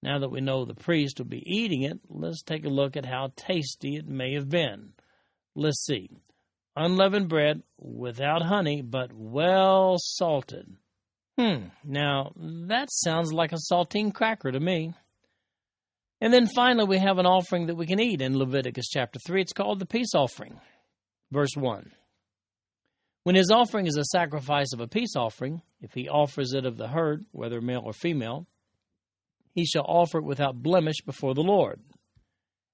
Now 0.00 0.18
that 0.20 0.30
we 0.30 0.40
know 0.40 0.64
the 0.64 0.74
priest 0.74 1.18
will 1.18 1.26
be 1.26 1.42
eating 1.44 1.82
it, 1.82 1.98
let's 2.08 2.42
take 2.42 2.64
a 2.64 2.68
look 2.68 2.96
at 2.96 3.06
how 3.06 3.32
tasty 3.36 3.96
it 3.96 4.06
may 4.06 4.34
have 4.34 4.48
been. 4.48 4.92
Let's 5.56 5.84
see. 5.84 6.10
Unleavened 6.76 7.28
bread 7.28 7.62
without 7.78 8.42
honey, 8.42 8.82
but 8.82 9.12
well 9.12 9.96
salted. 9.98 10.76
Hmm, 11.38 11.66
now 11.82 12.32
that 12.36 12.88
sounds 12.92 13.32
like 13.32 13.52
a 13.52 13.58
saltine 13.70 14.14
cracker 14.14 14.52
to 14.52 14.60
me. 14.60 14.94
And 16.20 16.32
then 16.32 16.46
finally, 16.46 16.86
we 16.86 16.98
have 16.98 17.18
an 17.18 17.26
offering 17.26 17.66
that 17.66 17.74
we 17.74 17.86
can 17.86 18.00
eat 18.00 18.22
in 18.22 18.38
Leviticus 18.38 18.88
chapter 18.88 19.18
3. 19.26 19.42
It's 19.42 19.52
called 19.52 19.80
the 19.80 19.86
peace 19.86 20.14
offering. 20.14 20.60
Verse 21.32 21.56
1. 21.56 21.90
When 23.24 23.34
his 23.34 23.50
offering 23.50 23.86
is 23.86 23.96
a 23.96 24.04
sacrifice 24.04 24.72
of 24.72 24.80
a 24.80 24.88
peace 24.88 25.16
offering, 25.16 25.62
if 25.80 25.92
he 25.92 26.08
offers 26.08 26.52
it 26.52 26.66
of 26.66 26.76
the 26.76 26.88
herd, 26.88 27.24
whether 27.32 27.60
male 27.60 27.82
or 27.84 27.92
female, 27.92 28.46
he 29.54 29.64
shall 29.64 29.84
offer 29.86 30.18
it 30.18 30.24
without 30.24 30.62
blemish 30.62 31.00
before 31.04 31.34
the 31.34 31.42
Lord. 31.42 31.80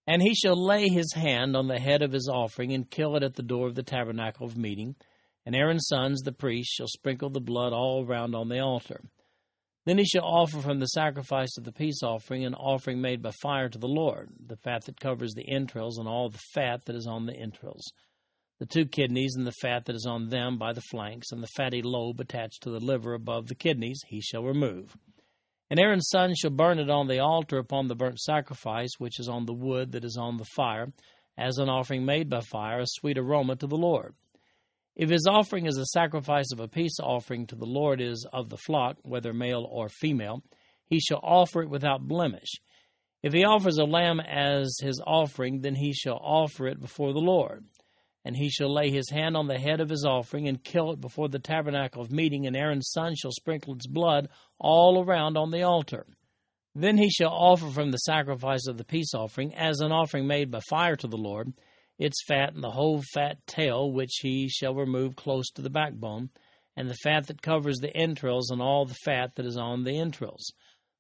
And 0.07 0.21
he 0.21 0.35
shall 0.35 0.57
lay 0.57 0.89
his 0.89 1.13
hand 1.15 1.57
on 1.57 1.69
the 1.69 1.79
head 1.79 2.03
of 2.03 2.13
his 2.13 2.29
offering 2.33 2.73
and 2.73 2.91
kill 2.91 3.17
it 3.17 3.23
at 3.23 3.37
the 3.37 3.43
door 3.43 3.69
of 3.69 3.75
the 3.75 3.83
tabernacle 3.83 4.47
of 4.47 4.57
meeting. 4.57 4.97
And 5.47 5.57
Aaron's 5.57 5.87
sons, 5.89 6.21
the 6.21 6.33
priests, 6.33 6.75
shall 6.75 6.89
sprinkle 6.89 7.31
the 7.31 7.41
blood 7.41 7.73
all 7.73 8.05
round 8.05 8.35
on 8.35 8.49
the 8.49 8.61
altar. 8.61 9.03
Then 9.87 9.97
he 9.97 10.05
shall 10.05 10.25
offer 10.25 10.61
from 10.61 10.79
the 10.79 10.87
sacrifice 10.87 11.57
of 11.57 11.65
the 11.65 11.73
peace 11.73 12.03
offering 12.03 12.45
an 12.45 12.55
offering 12.55 13.01
made 13.01 13.23
by 13.23 13.31
fire 13.31 13.69
to 13.69 13.79
the 13.79 13.89
Lord, 13.89 14.29
the 14.47 14.57
fat 14.57 14.85
that 14.85 15.01
covers 15.01 15.33
the 15.33 15.49
entrails 15.49 15.99
and 15.99 16.07
all 16.07 16.29
the 16.29 16.41
fat 16.55 16.85
that 16.85 16.95
is 16.95 17.07
on 17.07 17.25
the 17.25 17.35
entrails, 17.35 17.91
the 18.59 18.67
two 18.67 18.85
kidneys 18.85 19.35
and 19.37 19.47
the 19.47 19.53
fat 19.53 19.87
that 19.87 19.97
is 19.97 20.07
on 20.07 20.29
them 20.29 20.59
by 20.59 20.75
the 20.75 20.83
flanks, 20.83 21.33
and 21.33 21.43
the 21.43 21.49
fatty 21.57 21.81
lobe 21.81 22.21
attached 22.21 22.63
to 22.63 22.71
the 22.71 22.79
liver 22.79 23.15
above 23.15 23.47
the 23.47 23.55
kidneys, 23.55 24.03
he 24.07 24.21
shall 24.21 24.45
remove. 24.45 24.95
And 25.71 25.81
Aaron's 25.81 26.09
son 26.11 26.35
shall 26.35 26.51
burn 26.51 26.79
it 26.79 26.91
on 26.91 27.07
the 27.07 27.21
altar 27.21 27.57
upon 27.57 27.89
the 27.89 27.95
burnt 27.95 28.19
sacrifice, 28.19 28.91
which 28.99 29.19
is 29.19 29.29
on 29.29 29.47
the 29.47 29.55
wood 29.55 29.93
that 29.93 30.05
is 30.05 30.19
on 30.19 30.37
the 30.37 30.45
fire, 30.45 30.93
as 31.39 31.57
an 31.57 31.71
offering 31.71 32.05
made 32.05 32.29
by 32.29 32.41
fire, 32.41 32.81
a 32.81 32.87
sweet 32.87 33.17
aroma 33.17 33.57
to 33.57 33.67
the 33.67 33.77
Lord. 33.77 34.15
If 34.97 35.09
his 35.09 35.27
offering 35.29 35.67
is 35.67 35.79
a 35.79 35.87
sacrifice 35.87 36.53
of 36.53 36.61
a 36.61 36.69
peace 36.69 36.99
offering 37.01 37.47
to 37.47 37.57
the 37.57 37.67
Lord 37.67 38.01
is 38.01 38.27
of 38.33 38.49
the 38.49 38.57
flock, 38.57 38.97
whether 39.03 39.33
male 39.33 39.67
or 39.71 39.89
female, 39.89 40.43
he 40.87 41.01
shall 41.01 41.21
offer 41.23 41.63
it 41.63 41.71
without 41.71 42.09
blemish. 42.09 42.61
If 43.23 43.33
he 43.33 43.45
offers 43.45 43.79
a 43.79 43.85
lamb 43.85 44.21
as 44.21 44.77
his 44.81 45.01
offering, 45.07 45.61
then 45.61 45.75
he 45.75 45.93
shall 45.93 46.19
offer 46.23 46.67
it 46.67 46.81
before 46.81 47.13
the 47.13 47.21
Lord. 47.21 47.65
And 48.25 48.37
he 48.37 48.51
shall 48.51 48.73
lay 48.73 48.91
his 48.91 49.11
hand 49.11 49.37
on 49.37 49.47
the 49.47 49.59
head 49.59 49.81
of 49.81 49.89
his 49.89 50.05
offering 50.05 50.49
and 50.49 50.63
kill 50.63 50.91
it 50.93 51.01
before 51.01 51.29
the 51.29 51.39
tabernacle 51.39 52.03
of 52.03 52.11
meeting, 52.11 52.47
and 52.47 52.57
Aaron's 52.57 52.91
son 52.91 53.15
shall 53.15 53.33
sprinkle 53.33 53.75
its 53.75 53.87
blood 53.87 54.29
all 54.59 55.03
around 55.03 55.37
on 55.37 55.51
the 55.51 55.63
altar. 55.63 56.07
Then 56.75 56.99
he 56.99 57.11
shall 57.11 57.33
offer 57.33 57.69
from 57.69 57.91
the 57.91 57.99
sacrifice 57.99 58.67
of 58.67 58.77
the 58.77 58.85
peace 58.85 59.15
offering, 59.15 59.55
as 59.55 59.81
an 59.81 59.93
offering 59.93 60.27
made 60.27 60.51
by 60.51 60.61
fire 60.69 60.97
to 60.97 61.07
the 61.07 61.17
Lord, 61.17 61.53
its 62.01 62.25
fat 62.27 62.55
and 62.55 62.65
the 62.65 62.71
whole 62.71 63.03
fat 63.13 63.37
tail, 63.47 63.93
which 63.93 64.21
he 64.23 64.49
shall 64.49 64.75
remove 64.75 65.15
close 65.15 65.51
to 65.51 65.63
the 65.63 65.71
backbone, 65.71 66.31
and 66.75 66.89
the 66.89 66.95
fat 66.95 67.27
that 67.27 67.43
covers 67.43 67.77
the 67.79 67.95
entrails, 67.95 68.51
and 68.51 68.63
all 68.63 68.87
the 68.87 68.97
fat 69.05 69.35
that 69.37 69.45
is 69.45 69.59
on 69.59 69.85
the 69.85 69.99
entrails, 69.99 70.51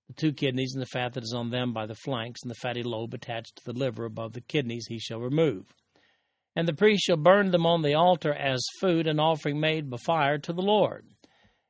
the 0.08 0.12
two 0.12 0.32
kidneys 0.32 0.74
and 0.74 0.82
the 0.82 0.86
fat 0.86 1.14
that 1.14 1.24
is 1.24 1.32
on 1.32 1.48
them 1.48 1.72
by 1.72 1.86
the 1.86 1.94
flanks, 1.94 2.42
and 2.42 2.50
the 2.50 2.56
fatty 2.56 2.82
lobe 2.82 3.14
attached 3.14 3.56
to 3.56 3.64
the 3.64 3.78
liver 3.78 4.04
above 4.04 4.34
the 4.34 4.42
kidneys, 4.42 4.86
he 4.88 4.98
shall 4.98 5.20
remove. 5.20 5.64
And 6.54 6.68
the 6.68 6.74
priest 6.74 7.04
shall 7.04 7.16
burn 7.16 7.50
them 7.50 7.64
on 7.64 7.80
the 7.80 7.94
altar 7.94 8.34
as 8.34 8.62
food, 8.78 9.06
an 9.06 9.18
offering 9.18 9.58
made 9.58 9.88
by 9.88 9.96
fire 9.96 10.36
to 10.36 10.52
the 10.52 10.62
Lord. 10.62 11.06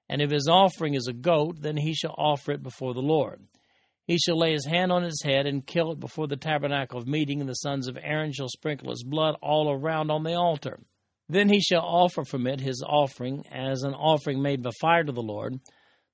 And 0.08 0.20
if 0.20 0.32
his 0.32 0.48
offering 0.48 0.94
is 0.94 1.06
a 1.06 1.12
goat, 1.12 1.60
then 1.60 1.76
he 1.76 1.94
shall 1.94 2.16
offer 2.18 2.50
it 2.50 2.64
before 2.64 2.94
the 2.94 3.02
Lord. 3.02 3.46
He 4.10 4.18
shall 4.18 4.38
lay 4.38 4.54
his 4.54 4.66
hand 4.66 4.90
on 4.90 5.04
its 5.04 5.22
head 5.22 5.46
and 5.46 5.64
kill 5.64 5.92
it 5.92 6.00
before 6.00 6.26
the 6.26 6.36
tabernacle 6.36 6.98
of 6.98 7.06
meeting, 7.06 7.38
and 7.38 7.48
the 7.48 7.54
sons 7.54 7.86
of 7.86 7.96
Aaron 7.96 8.32
shall 8.32 8.48
sprinkle 8.48 8.90
its 8.90 9.04
blood 9.04 9.36
all 9.40 9.70
around 9.70 10.10
on 10.10 10.24
the 10.24 10.34
altar. 10.34 10.80
Then 11.28 11.48
he 11.48 11.60
shall 11.60 11.82
offer 11.82 12.24
from 12.24 12.48
it 12.48 12.60
his 12.60 12.82
offering 12.84 13.44
as 13.52 13.84
an 13.84 13.94
offering 13.94 14.42
made 14.42 14.64
by 14.64 14.72
fire 14.80 15.04
to 15.04 15.12
the 15.12 15.22
Lord, 15.22 15.60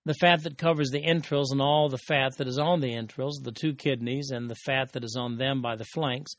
the 0.05 0.13
fat 0.13 0.43
that 0.43 0.59
covers 0.59 0.91
the 0.91 1.07
entrails 1.07 1.51
and 1.51 1.63
all 1.63 1.89
the 1.89 1.97
fat 1.97 2.37
that 2.37 2.47
is 2.47 2.59
on 2.59 2.81
the 2.81 2.93
entrails, 2.93 3.41
the 3.43 3.51
two 3.51 3.75
kidneys 3.75 4.31
and 4.31 4.51
the 4.51 4.57
fat 4.67 4.93
that 4.93 5.03
is 5.03 5.17
on 5.19 5.39
them 5.39 5.63
by 5.63 5.75
the 5.75 5.87
flanks, 5.87 6.35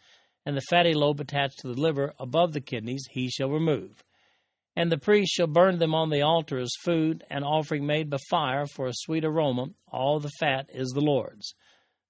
and 0.45 0.55
the 0.55 0.61
fatty 0.69 0.93
lobe 0.93 1.19
attached 1.19 1.57
to 1.61 1.69
the 1.69 1.81
liver 1.81 2.13
above 2.19 2.53
the 2.53 2.61
kidneys 2.61 3.07
he 3.09 3.31
shall 3.31 3.49
remove. 3.49 4.03
And 4.77 4.91
the 4.91 5.00
priest 5.00 5.34
shall 5.34 5.48
burn 5.48 5.79
them 5.79 5.96
on 5.96 6.12
the 6.12 6.22
altar 6.22 6.60
as 6.60 6.69
food, 6.84 7.24
an 7.31 7.43
offering 7.43 7.88
made 7.88 8.12
by 8.12 8.19
fire 8.29 8.67
for 8.67 8.86
a 8.86 8.93
sweet 8.93 9.25
aroma. 9.25 9.69
All 9.91 10.19
the 10.19 10.29
fat 10.39 10.69
is 10.72 10.89
the 10.89 11.01
Lord's. 11.01 11.55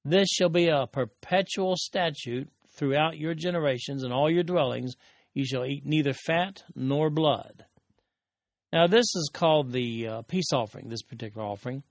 This 0.03 0.27
shall 0.27 0.49
be 0.49 0.67
a 0.67 0.85
perpetual 0.85 1.75
statute 1.77 2.49
throughout 2.77 3.17
your 3.17 3.33
generations 3.35 4.03
and 4.03 4.11
all 4.11 4.29
your 4.29 4.43
dwellings. 4.43 4.95
You 5.33 5.45
shall 5.45 5.63
eat 5.63 5.85
neither 5.85 6.11
fat 6.11 6.61
nor 6.75 7.09
blood. 7.09 7.63
Now, 8.73 8.87
this 8.87 9.15
is 9.15 9.29
called 9.31 9.71
the 9.71 10.05
uh, 10.05 10.21
peace 10.23 10.51
offering, 10.51 10.89
this 10.89 11.03
particular 11.03 11.47
offering. 11.47 11.83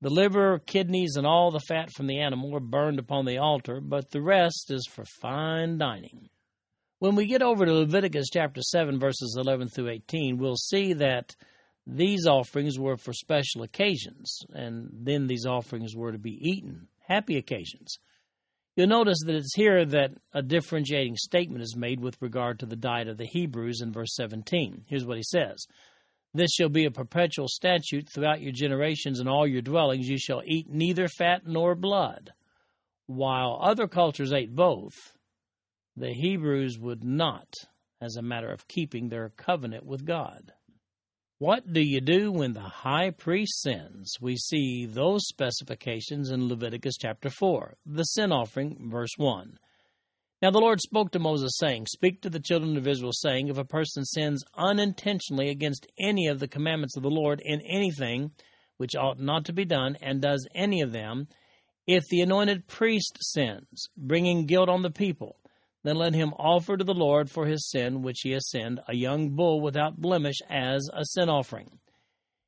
The 0.00 0.10
liver, 0.10 0.58
kidneys, 0.58 1.14
and 1.14 1.28
all 1.28 1.52
the 1.52 1.60
fat 1.60 1.92
from 1.92 2.08
the 2.08 2.18
animal 2.18 2.56
are 2.56 2.60
burned 2.60 2.98
upon 2.98 3.24
the 3.24 3.38
altar, 3.38 3.80
but 3.80 4.10
the 4.10 4.20
rest 4.20 4.72
is 4.72 4.84
for 4.92 5.04
fine 5.20 5.78
dining. 5.78 6.28
When 7.00 7.14
we 7.14 7.26
get 7.26 7.42
over 7.42 7.64
to 7.64 7.72
Leviticus 7.72 8.28
chapter 8.32 8.60
7, 8.60 8.98
verses 8.98 9.36
11 9.38 9.68
through 9.68 9.90
18, 9.90 10.36
we'll 10.36 10.56
see 10.56 10.94
that 10.94 11.36
these 11.86 12.26
offerings 12.26 12.76
were 12.76 12.96
for 12.96 13.12
special 13.12 13.62
occasions, 13.62 14.40
and 14.52 14.90
then 14.92 15.28
these 15.28 15.46
offerings 15.46 15.94
were 15.94 16.10
to 16.10 16.18
be 16.18 16.38
eaten, 16.42 16.88
happy 17.06 17.36
occasions. 17.36 17.98
You'll 18.74 18.88
notice 18.88 19.18
that 19.24 19.36
it's 19.36 19.54
here 19.54 19.84
that 19.84 20.12
a 20.32 20.42
differentiating 20.42 21.16
statement 21.16 21.62
is 21.62 21.76
made 21.76 22.00
with 22.00 22.20
regard 22.20 22.58
to 22.60 22.66
the 22.66 22.76
diet 22.76 23.08
of 23.08 23.16
the 23.16 23.26
Hebrews 23.26 23.80
in 23.80 23.92
verse 23.92 24.14
17. 24.16 24.84
Here's 24.88 25.06
what 25.06 25.16
he 25.16 25.22
says 25.22 25.66
this 26.34 26.50
shall 26.52 26.68
be 26.68 26.84
a 26.84 26.90
perpetual 26.90 27.48
statute 27.48 28.08
throughout 28.08 28.42
your 28.42 28.52
generations 28.52 29.20
and 29.20 29.28
all 29.28 29.46
your 29.46 29.62
dwellings. 29.62 30.08
You 30.08 30.18
shall 30.18 30.42
eat 30.44 30.68
neither 30.68 31.08
fat 31.08 31.46
nor 31.46 31.74
blood. 31.74 32.32
While 33.06 33.58
other 33.62 33.88
cultures 33.88 34.32
ate 34.32 34.54
both, 34.54 34.94
the 35.98 36.12
Hebrews 36.12 36.78
would 36.78 37.02
not, 37.02 37.52
as 38.00 38.16
a 38.16 38.22
matter 38.22 38.50
of 38.50 38.68
keeping 38.68 39.08
their 39.08 39.30
covenant 39.30 39.84
with 39.84 40.04
God. 40.04 40.52
What 41.38 41.72
do 41.72 41.80
you 41.80 42.00
do 42.00 42.32
when 42.32 42.52
the 42.52 42.60
high 42.60 43.10
priest 43.10 43.62
sins? 43.62 44.14
We 44.20 44.36
see 44.36 44.86
those 44.86 45.26
specifications 45.28 46.30
in 46.30 46.48
Leviticus 46.48 46.96
chapter 46.98 47.30
4, 47.30 47.74
the 47.86 48.04
sin 48.04 48.32
offering, 48.32 48.90
verse 48.90 49.12
1. 49.16 49.58
Now 50.40 50.50
the 50.50 50.60
Lord 50.60 50.80
spoke 50.80 51.10
to 51.12 51.18
Moses, 51.18 51.52
saying, 51.58 51.86
Speak 51.86 52.22
to 52.22 52.30
the 52.30 52.40
children 52.40 52.76
of 52.76 52.86
Israel, 52.86 53.12
saying, 53.12 53.48
If 53.48 53.58
a 53.58 53.64
person 53.64 54.04
sins 54.04 54.44
unintentionally 54.56 55.48
against 55.48 55.86
any 55.98 56.28
of 56.28 56.38
the 56.38 56.48
commandments 56.48 56.96
of 56.96 57.02
the 57.02 57.10
Lord 57.10 57.40
in 57.44 57.60
anything 57.62 58.32
which 58.76 58.94
ought 58.94 59.18
not 59.18 59.44
to 59.46 59.52
be 59.52 59.64
done, 59.64 59.96
and 60.00 60.20
does 60.20 60.46
any 60.54 60.80
of 60.80 60.92
them, 60.92 61.26
if 61.88 62.04
the 62.08 62.20
anointed 62.20 62.68
priest 62.68 63.18
sins, 63.20 63.88
bringing 63.96 64.46
guilt 64.46 64.68
on 64.68 64.82
the 64.82 64.90
people, 64.90 65.36
then 65.84 65.96
let 65.96 66.14
him 66.14 66.34
offer 66.38 66.76
to 66.76 66.84
the 66.84 66.94
Lord 66.94 67.30
for 67.30 67.46
his 67.46 67.68
sin 67.68 68.02
which 68.02 68.20
he 68.22 68.32
has 68.32 68.48
sinned 68.50 68.80
a 68.88 68.94
young 68.94 69.30
bull 69.30 69.60
without 69.60 70.00
blemish 70.00 70.38
as 70.48 70.88
a 70.92 71.04
sin 71.04 71.28
offering. 71.28 71.78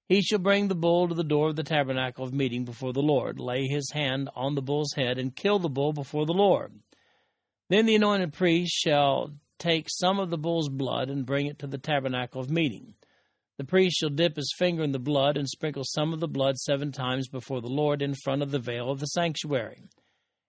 He 0.08 0.22
shall 0.22 0.40
bring 0.40 0.66
the 0.66 0.74
bull 0.74 1.06
to 1.06 1.14
the 1.14 1.22
door 1.22 1.50
of 1.50 1.56
the 1.56 1.62
tabernacle 1.62 2.24
of 2.24 2.34
meeting 2.34 2.64
before 2.64 2.92
the 2.92 3.02
Lord, 3.02 3.38
lay 3.38 3.66
his 3.66 3.92
hand 3.92 4.28
on 4.34 4.56
the 4.56 4.62
bull's 4.62 4.94
head, 4.94 5.18
and 5.18 5.36
kill 5.36 5.60
the 5.60 5.68
bull 5.68 5.92
before 5.92 6.26
the 6.26 6.32
Lord. 6.32 6.80
Then 7.68 7.86
the 7.86 7.94
anointed 7.94 8.32
priest 8.32 8.72
shall 8.72 9.32
take 9.60 9.86
some 9.88 10.18
of 10.18 10.30
the 10.30 10.38
bull's 10.38 10.68
blood 10.68 11.10
and 11.10 11.24
bring 11.24 11.46
it 11.46 11.60
to 11.60 11.68
the 11.68 11.78
tabernacle 11.78 12.40
of 12.40 12.50
meeting. 12.50 12.94
The 13.58 13.64
priest 13.64 13.98
shall 13.98 14.08
dip 14.08 14.34
his 14.34 14.52
finger 14.58 14.82
in 14.82 14.90
the 14.90 14.98
blood 14.98 15.36
and 15.36 15.48
sprinkle 15.48 15.84
some 15.84 16.12
of 16.12 16.18
the 16.18 16.26
blood 16.26 16.56
seven 16.56 16.90
times 16.90 17.28
before 17.28 17.60
the 17.60 17.68
Lord 17.68 18.02
in 18.02 18.14
front 18.14 18.42
of 18.42 18.50
the 18.50 18.58
veil 18.58 18.90
of 18.90 18.98
the 18.98 19.06
sanctuary. 19.06 19.84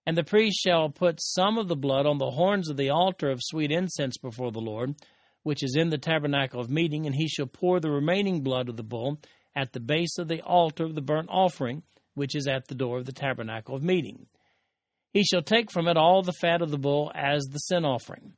And 0.06 0.18
the 0.18 0.24
priest 0.24 0.60
shall 0.60 0.90
put 0.90 1.22
some 1.22 1.58
of 1.58 1.68
the 1.68 1.76
blood 1.76 2.06
on 2.06 2.18
the 2.18 2.32
horns 2.32 2.70
of 2.70 2.78
the 2.78 2.90
altar 2.90 3.30
of 3.30 3.40
sweet 3.42 3.72
incense 3.72 4.18
before 4.18 4.52
the 4.52 4.60
Lord, 4.60 4.96
which 5.44 5.64
is 5.64 5.76
in 5.76 5.90
the 5.90 5.98
tabernacle 5.98 6.60
of 6.60 6.70
meeting, 6.70 7.06
and 7.06 7.16
he 7.16 7.28
shall 7.28 7.48
pour 7.48 7.80
the 7.80 7.92
remaining 7.92 8.42
blood 8.42 8.70
of 8.70 8.78
the 8.78 8.84
bull 8.84 9.20
at 9.56 9.74
the 9.74 9.80
base 9.80 10.18
of 10.18 10.28
the 10.28 10.42
altar 10.42 10.86
of 10.86 10.96
the 10.96 11.02
burnt 11.02 11.30
offering, 11.30 11.84
which 12.14 12.36
is 12.36 12.48
at 12.48 12.68
the 12.68 12.76
door 12.76 13.00
of 13.00 13.06
the 13.06 13.12
tabernacle 13.12 13.76
of 13.76 13.84
meeting. 13.84 14.28
He 15.14 15.24
shall 15.24 15.42
take 15.42 15.72
from 15.72 15.88
it 15.88 15.98
all 15.98 16.24
the 16.24 16.34
fat 16.34 16.62
of 16.62 16.72
the 16.72 16.78
bull 16.78 17.12
as 17.14 17.44
the 17.46 17.60
sin 17.60 17.86
offering 17.86 18.34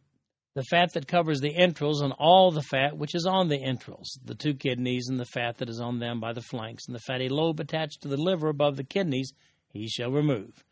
the 0.56 0.64
fat 0.64 0.94
that 0.94 1.08
covers 1.08 1.42
the 1.42 1.56
entrails, 1.56 2.02
and 2.02 2.14
all 2.14 2.52
the 2.52 2.62
fat 2.62 2.96
which 2.96 3.16
is 3.16 3.26
on 3.26 3.48
the 3.48 3.62
entrails, 3.64 4.20
the 4.24 4.36
two 4.36 4.54
kidneys, 4.54 5.08
and 5.10 5.20
the 5.20 5.26
fat 5.26 5.58
that 5.58 5.70
is 5.70 5.80
on 5.80 6.00
them 6.00 6.20
by 6.20 6.32
the 6.34 6.42
flanks, 6.42 6.86
and 6.86 6.96
the 6.96 7.00
fatty 7.00 7.28
lobe 7.28 7.60
attached 7.60 8.02
to 8.02 8.08
the 8.08 8.18
liver 8.18 8.50
above 8.50 8.76
the 8.76 8.84
kidneys, 8.84 9.34
he 9.70 9.88
shall 9.88 10.12
remove. 10.12 10.64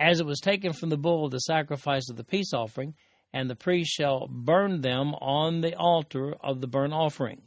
As 0.00 0.18
it 0.18 0.24
was 0.24 0.40
taken 0.40 0.72
from 0.72 0.88
the 0.88 0.96
bull 0.96 1.26
of 1.26 1.30
the 1.30 1.40
sacrifice 1.40 2.08
of 2.08 2.16
the 2.16 2.24
peace 2.24 2.54
offering, 2.54 2.94
and 3.34 3.50
the 3.50 3.54
priest 3.54 3.92
shall 3.92 4.26
burn 4.28 4.80
them 4.80 5.14
on 5.16 5.60
the 5.60 5.76
altar 5.76 6.34
of 6.40 6.62
the 6.62 6.66
burnt 6.66 6.94
offering. 6.94 7.42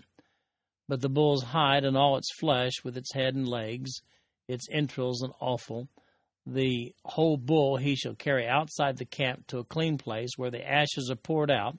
But 0.87 1.01
the 1.01 1.09
bull's 1.09 1.41
hide 1.41 1.83
and 1.83 1.97
all 1.97 2.15
its 2.15 2.31
flesh, 2.39 2.73
with 2.83 2.95
its 2.95 3.11
head 3.11 3.33
and 3.33 3.47
legs, 3.47 4.03
its 4.47 4.67
entrails 4.71 5.23
and 5.23 5.33
offal, 5.41 5.89
the 6.45 6.93
whole 7.05 7.37
bull 7.37 7.77
he 7.77 7.95
shall 7.95 8.13
carry 8.13 8.47
outside 8.47 8.97
the 8.97 9.05
camp 9.05 9.47
to 9.47 9.57
a 9.57 9.63
clean 9.63 9.97
place 9.97 10.37
where 10.37 10.51
the 10.51 10.63
ashes 10.63 11.09
are 11.09 11.15
poured 11.15 11.49
out, 11.49 11.75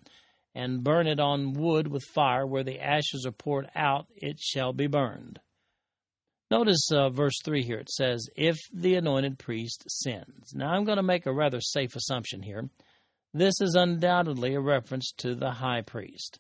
and 0.57 0.83
burn 0.83 1.07
it 1.07 1.21
on 1.21 1.53
wood 1.53 1.87
with 1.87 2.03
fire 2.03 2.45
where 2.45 2.65
the 2.65 2.81
ashes 2.81 3.25
are 3.25 3.33
poured 3.33 3.71
out, 3.77 4.09
it 4.17 4.41
shall 4.41 4.73
be 4.73 4.89
burned. 4.89 5.39
Notice 6.51 6.89
uh, 6.93 7.09
verse 7.11 7.41
3 7.45 7.63
here. 7.63 7.79
It 7.79 7.91
says, 7.91 8.29
If 8.37 8.59
the 8.73 8.97
anointed 8.97 9.39
priest 9.39 9.85
sins. 9.89 10.53
Now 10.55 10.71
I'm 10.71 10.85
going 10.85 10.99
to 10.99 11.03
make 11.03 11.27
a 11.27 11.33
rather 11.33 11.61
safe 11.61 11.97
assumption 11.97 12.43
here. 12.43 12.69
This 13.33 13.61
is 13.61 13.75
undoubtedly 13.75 14.55
a 14.55 14.61
reference 14.61 15.13
to 15.19 15.35
the 15.35 15.51
high 15.51 15.81
priest. 15.81 16.39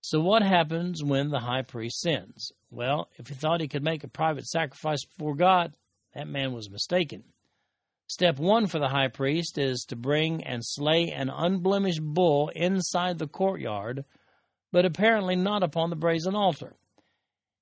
So, 0.00 0.20
what 0.20 0.42
happens 0.42 1.02
when 1.02 1.30
the 1.30 1.40
high 1.40 1.62
priest 1.62 2.00
sins? 2.00 2.50
Well, 2.70 3.08
if 3.16 3.28
he 3.28 3.34
thought 3.34 3.60
he 3.60 3.68
could 3.68 3.84
make 3.84 4.02
a 4.02 4.08
private 4.08 4.46
sacrifice 4.46 5.04
before 5.04 5.36
God, 5.36 5.76
that 6.14 6.28
man 6.28 6.52
was 6.52 6.68
mistaken. 6.68 7.24
Step 8.06 8.38
one 8.38 8.66
for 8.66 8.78
the 8.78 8.88
high 8.88 9.08
priest 9.08 9.56
is 9.56 9.84
to 9.88 9.96
bring 9.96 10.44
and 10.44 10.62
slay 10.64 11.10
an 11.10 11.30
unblemished 11.30 12.02
bull 12.02 12.50
inside 12.54 13.18
the 13.18 13.28
courtyard, 13.28 14.04
but 14.72 14.84
apparently 14.84 15.36
not 15.36 15.62
upon 15.62 15.88
the 15.88 15.96
brazen 15.96 16.34
altar. 16.34 16.76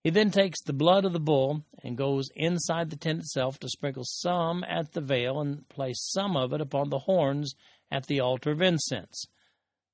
He 0.02 0.10
then 0.10 0.32
takes 0.32 0.60
the 0.62 0.72
blood 0.72 1.04
of 1.04 1.12
the 1.12 1.20
bull 1.20 1.62
and 1.82 1.96
goes 1.96 2.28
inside 2.34 2.90
the 2.90 2.96
tent 2.96 3.20
itself 3.20 3.60
to 3.60 3.68
sprinkle 3.68 4.04
some 4.04 4.64
at 4.64 4.92
the 4.92 5.00
veil 5.00 5.40
and 5.40 5.68
place 5.68 6.00
some 6.00 6.36
of 6.36 6.52
it 6.52 6.60
upon 6.60 6.90
the 6.90 7.00
horns 7.00 7.54
at 7.90 8.06
the 8.06 8.18
altar 8.20 8.50
of 8.50 8.60
incense. 8.60 9.26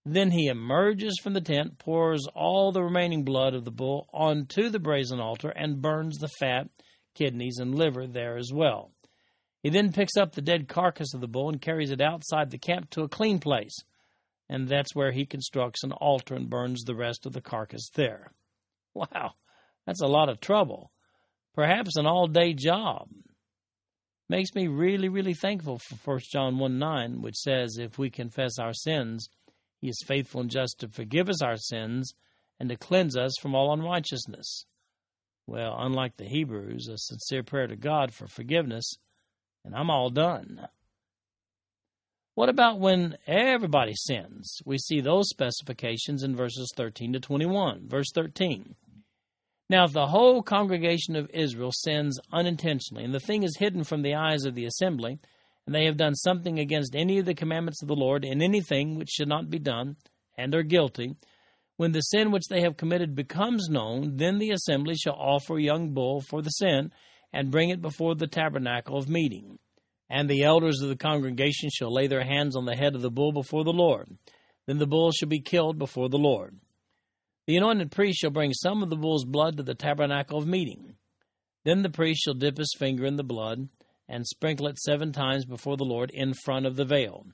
Then 0.07 0.31
he 0.31 0.47
emerges 0.47 1.19
from 1.23 1.35
the 1.35 1.43
tent, 1.43 1.79
pours 1.79 2.27
all 2.35 2.73
the 2.73 2.83
remaining 2.83 3.25
blood 3.25 3.53
of 3.53 3.67
the 3.67 3.71
bull 3.71 4.09
onto 4.15 4.71
the 4.71 4.79
brazen 4.79 5.21
altar, 5.21 5.51
and 5.51 5.83
burns 5.83 6.17
the 6.19 6.29
fat, 6.29 6.69
kidneys, 7.15 7.59
and 7.59 7.75
liver 7.75 8.07
there 8.07 8.39
as 8.39 8.51
well. 8.51 8.93
He 9.63 9.69
then 9.69 9.93
picks 9.93 10.17
up 10.17 10.33
the 10.33 10.41
dead 10.41 10.69
carcass 10.69 11.13
of 11.13 11.21
the 11.21 11.29
bull 11.29 11.51
and 11.51 11.61
carries 11.61 11.91
it 11.91 12.01
outside 12.01 12.51
the 12.51 12.59
camp 12.59 12.89
to 12.91 13.03
a 13.03 13.09
clean 13.09 13.41
place, 13.41 13.77
and 14.49 14.69
that's 14.69 14.95
where 14.95 15.13
he 15.13 15.27
constructs 15.27 15.83
an 15.83 15.93
altar 15.93 16.35
and 16.35 16.49
burns 16.49 16.85
the 16.85 16.95
rest 16.95 17.27
of 17.27 17.35
the 17.35 17.43
carcass 17.43 17.91
there. 17.95 18.33
Wow, 18.95 19.35
that's 19.89 20.03
a 20.03 20.07
lot 20.07 20.29
of 20.29 20.39
trouble. 20.39 20.93
Perhaps 21.55 21.97
an 21.97 22.05
all 22.05 22.27
day 22.27 22.53
job. 22.53 23.09
Makes 24.29 24.55
me 24.55 24.69
really, 24.69 25.09
really 25.09 25.33
thankful 25.33 25.79
for 25.79 26.17
1 26.17 26.21
John 26.31 26.59
1 26.59 26.79
9, 26.79 27.23
which 27.23 27.37
says, 27.37 27.79
If 27.79 27.99
we 27.99 28.11
confess 28.11 28.59
our 28.59 28.75
sins, 28.75 29.31
he 29.81 29.89
is 29.89 30.05
faithful 30.07 30.43
and 30.43 30.51
just 30.51 30.81
to 30.81 30.89
forgive 30.89 31.31
us 31.31 31.41
our 31.41 31.57
sins 31.57 32.13
and 32.61 32.69
to 32.69 32.77
cleanse 32.77 33.17
us 33.17 33.33
from 33.41 33.55
all 33.55 33.73
unrighteousness. 33.73 34.67
Well, 35.47 35.75
unlike 35.79 36.19
the 36.19 36.29
Hebrews, 36.29 36.87
a 36.89 36.99
sincere 36.99 37.43
prayer 37.43 37.67
to 37.67 37.77
God 37.77 38.13
for 38.13 38.27
forgiveness 38.27 38.93
and 39.65 39.75
I'm 39.75 39.89
all 39.89 40.11
done. 40.11 40.69
What 42.35 42.51
about 42.51 42.79
when 42.79 43.17
everybody 43.27 43.95
sins? 43.95 44.61
We 44.67 44.77
see 44.77 45.01
those 45.01 45.31
specifications 45.31 46.23
in 46.23 46.37
verses 46.37 46.75
13 46.77 47.15
to 47.15 47.21
21. 47.21 47.89
Verse 47.89 48.13
13. 48.15 48.75
Now, 49.71 49.85
if 49.85 49.93
the 49.93 50.07
whole 50.07 50.43
congregation 50.43 51.15
of 51.15 51.31
Israel 51.35 51.73
sins 51.73 52.19
unintentionally, 52.33 53.05
and 53.05 53.13
the 53.13 53.21
thing 53.21 53.43
is 53.43 53.59
hidden 53.59 53.85
from 53.85 54.03
the 54.03 54.15
eyes 54.15 54.45
of 54.45 54.55
the 54.55 54.65
assembly, 54.65 55.19
and 55.67 55.75
they 55.75 55.85
have 55.85 55.99
done 55.99 56.15
something 56.15 56.59
against 56.59 56.97
any 56.97 57.19
of 57.19 57.27
the 57.27 57.35
commandments 57.35 57.83
of 57.83 57.89
the 57.89 57.95
Lord 57.95 58.25
in 58.25 58.41
anything 58.41 58.97
which 58.97 59.11
should 59.11 59.29
not 59.29 59.51
be 59.51 59.59
done, 59.59 59.97
and 60.39 60.55
are 60.55 60.63
guilty, 60.63 61.17
when 61.77 61.93
the 61.93 62.01
sin 62.01 62.33
which 62.33 62.49
they 62.49 62.63
have 62.63 62.77
committed 62.77 63.15
becomes 63.15 63.69
known, 63.69 64.17
then 64.17 64.39
the 64.39 64.51
assembly 64.51 64.97
shall 64.97 65.15
offer 65.15 65.59
a 65.59 65.63
young 65.63 65.95
bull 65.95 66.21
for 66.21 66.43
the 66.43 66.51
sin, 66.51 66.91
and 67.33 67.53
bring 67.53 67.69
it 67.69 67.81
before 67.81 68.17
the 68.17 68.27
tabernacle 68.27 68.97
of 68.97 69.09
meeting. 69.09 69.59
And 70.11 70.29
the 70.29 70.43
elders 70.43 70.81
of 70.81 70.89
the 70.89 70.97
congregation 70.97 71.71
shall 71.71 71.93
lay 71.93 72.09
their 72.09 72.25
hands 72.25 72.57
on 72.57 72.65
the 72.65 72.75
head 72.75 72.97
of 72.97 73.03
the 73.03 73.11
bull 73.11 73.31
before 73.31 73.63
the 73.63 73.73
Lord. 73.73 74.09
Then 74.67 74.79
the 74.79 74.87
bull 74.87 75.13
shall 75.13 75.29
be 75.29 75.41
killed 75.41 75.79
before 75.79 76.09
the 76.09 76.19
Lord. 76.19 76.59
The 77.49 77.57
anointed 77.57 77.91
priest 77.91 78.19
shall 78.19 78.29
bring 78.29 78.53
some 78.53 78.83
of 78.83 78.91
the 78.91 78.97
bull's 78.97 79.25
blood 79.25 79.57
to 79.57 79.63
the 79.63 79.75
tabernacle 79.75 80.37
of 80.37 80.47
meeting. 80.47 80.97
Then 81.65 81.81
the 81.81 81.89
priest 81.89 82.21
shall 82.23 82.35
dip 82.35 82.59
his 82.59 82.77
finger 82.79 83.07
in 83.07 83.17
the 83.17 83.25
blood, 83.25 83.71
and 84.07 84.27
sprinkle 84.27 84.67
it 84.67 84.79
seven 84.79 85.13
times 85.13 85.47
before 85.47 85.79
the 85.79 85.85
Lord 85.87 86.11
in 86.13 86.35
front 86.35 86.67
of 86.67 86.77
the 86.77 86.85
veil. 86.85 87.25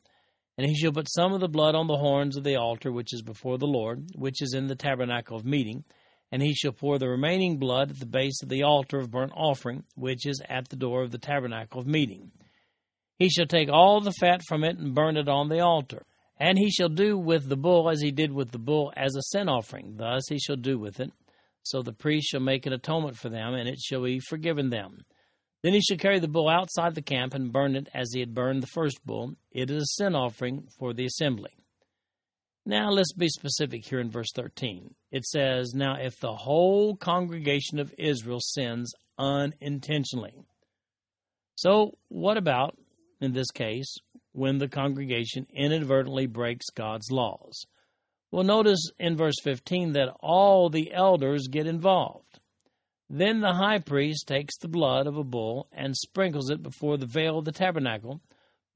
And 0.57 0.69
he 0.69 0.77
shall 0.77 0.93
put 0.93 1.11
some 1.11 1.33
of 1.33 1.41
the 1.41 1.49
blood 1.49 1.75
on 1.75 1.89
the 1.89 1.97
horns 1.97 2.37
of 2.37 2.45
the 2.45 2.55
altar 2.55 2.93
which 2.93 3.13
is 3.13 3.23
before 3.23 3.59
the 3.59 3.67
Lord, 3.67 4.07
which 4.15 4.41
is 4.41 4.55
in 4.55 4.69
the 4.69 4.77
tabernacle 4.77 5.37
of 5.37 5.45
meeting, 5.45 5.83
and 6.31 6.41
he 6.41 6.55
shall 6.55 6.71
pour 6.71 6.97
the 7.01 7.09
remaining 7.09 7.59
blood 7.59 7.91
at 7.91 7.99
the 7.99 8.07
base 8.07 8.41
of 8.41 8.49
the 8.49 8.63
altar 8.63 9.01
of 9.01 9.11
burnt 9.11 9.33
offering, 9.35 9.83
which 9.97 10.27
is 10.27 10.41
at 10.49 10.69
the 10.69 10.77
door 10.77 11.03
of 11.03 11.11
the 11.11 11.19
tabernacle 11.19 11.81
of 11.81 11.89
meeting. 11.89 12.31
He 13.19 13.31
shall 13.31 13.47
take 13.47 13.69
all 13.69 14.01
the 14.01 14.13
fat 14.13 14.43
from 14.47 14.63
it 14.63 14.79
and 14.79 14.95
burn 14.95 15.17
it 15.17 15.29
on 15.29 15.49
the 15.49 15.59
altar. 15.59 16.07
And 16.39 16.59
he 16.59 16.71
shall 16.71 16.89
do 16.89 17.17
with 17.17 17.49
the 17.49 17.57
bull 17.57 17.89
as 17.89 18.01
he 18.01 18.11
did 18.11 18.33
with 18.33 18.51
the 18.51 18.59
bull 18.59 18.93
as 18.97 19.15
a 19.15 19.23
sin 19.23 19.49
offering. 19.49 19.97
Thus 19.97 20.25
he 20.29 20.39
shall 20.39 20.57
do 20.57 20.79
with 20.79 21.01
it. 21.01 21.13
So 21.63 21.83
the 21.83 21.93
priest 21.93 22.29
shall 22.29 22.41
make 22.41 22.67
an 22.67 22.73
atonement 22.73 23.17
for 23.17 23.29
them, 23.29 23.55
and 23.55 23.69
it 23.69 23.79
shall 23.81 24.03
be 24.03 24.21
forgiven 24.21 24.71
them. 24.71 25.05
Then 25.63 25.73
he 25.73 25.81
shall 25.81 25.97
carry 25.97 26.19
the 26.19 26.29
bull 26.29 26.49
outside 26.49 26.95
the 26.95 27.01
camp 27.01 27.33
and 27.33 27.53
burn 27.53 27.75
it 27.75 27.89
as 27.95 28.13
he 28.13 28.21
had 28.21 28.35
burned 28.35 28.63
the 28.63 28.67
first 28.67 29.05
bull. 29.07 29.37
It 29.51 29.71
is 29.71 29.83
a 29.83 30.03
sin 30.03 30.15
offering 30.15 30.69
for 30.79 30.93
the 30.93 31.07
assembly. 31.07 31.53
Now 32.67 32.91
let's 32.91 33.15
be 33.15 33.29
specific 33.29 33.87
here 33.87 34.01
in 34.01 34.11
verse 34.11 34.31
13. 34.35 34.95
It 35.11 35.25
says, 35.25 35.73
Now 35.75 35.97
if 35.97 36.19
the 36.19 36.35
whole 36.35 36.97
congregation 36.97 37.79
of 37.79 37.95
Israel 37.97 38.41
sins 38.41 38.93
unintentionally. 39.19 40.35
So, 41.55 41.97
what 42.09 42.37
about, 42.37 42.77
in 43.21 43.33
this 43.33 43.51
case, 43.51 43.97
when 44.35 44.59
the 44.59 44.69
congregation 44.69 45.47
inadvertently 45.53 46.27
breaks 46.27 46.67
God's 46.71 47.11
laws? 47.11 47.65
Well, 48.31 48.45
notice 48.45 48.91
in 48.99 49.17
verse 49.17 49.41
15 49.43 49.93
that 49.93 50.15
all 50.21 50.69
the 50.69 50.93
elders 50.93 51.49
get 51.49 51.67
involved. 51.67 52.41
Then 53.09 53.41
the 53.41 53.55
high 53.55 53.79
priest 53.79 54.27
takes 54.27 54.59
the 54.59 54.69
blood 54.69 55.07
of 55.07 55.17
a 55.17 55.25
bull 55.25 55.69
and 55.73 55.97
sprinkles 55.97 56.51
it 56.51 56.63
before 56.63 56.97
the 56.97 57.07
veil 57.07 57.39
of 57.39 57.45
the 57.45 57.53
tabernacle 57.53 58.21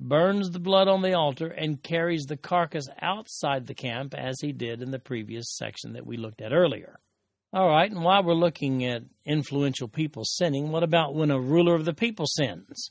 burns 0.01 0.51
the 0.51 0.61
blood 0.61 0.89
on 0.89 1.03
the 1.03 1.15
altar, 1.15 1.49
and 1.49 1.83
carries 1.83 2.25
the 2.25 2.37
carcass 2.37 2.87
outside 3.01 3.67
the 3.67 3.75
camp 3.75 4.15
as 4.15 4.41
he 4.41 4.53
did 4.53 4.83
in 4.83 4.91
the 4.91 4.99
previous 4.99 5.57
section 5.57 5.95
that 5.95 6.07
we 6.07 6.17
looked 6.17 6.41
at 6.41 6.53
earlier. 6.53 7.01
All 7.53 7.69
right, 7.69 7.91
and 7.91 8.05
while 8.05 8.23
we're 8.23 8.35
looking 8.35 8.85
at 8.85 9.03
influential 9.27 9.89
people 9.89 10.25
sinning, 10.25 10.71
what 10.71 10.83
about 10.83 11.15
when 11.15 11.31
a 11.31 11.41
ruler 11.41 11.75
of 11.75 11.85
the 11.85 11.95
people 11.95 12.27
sins? 12.27 12.91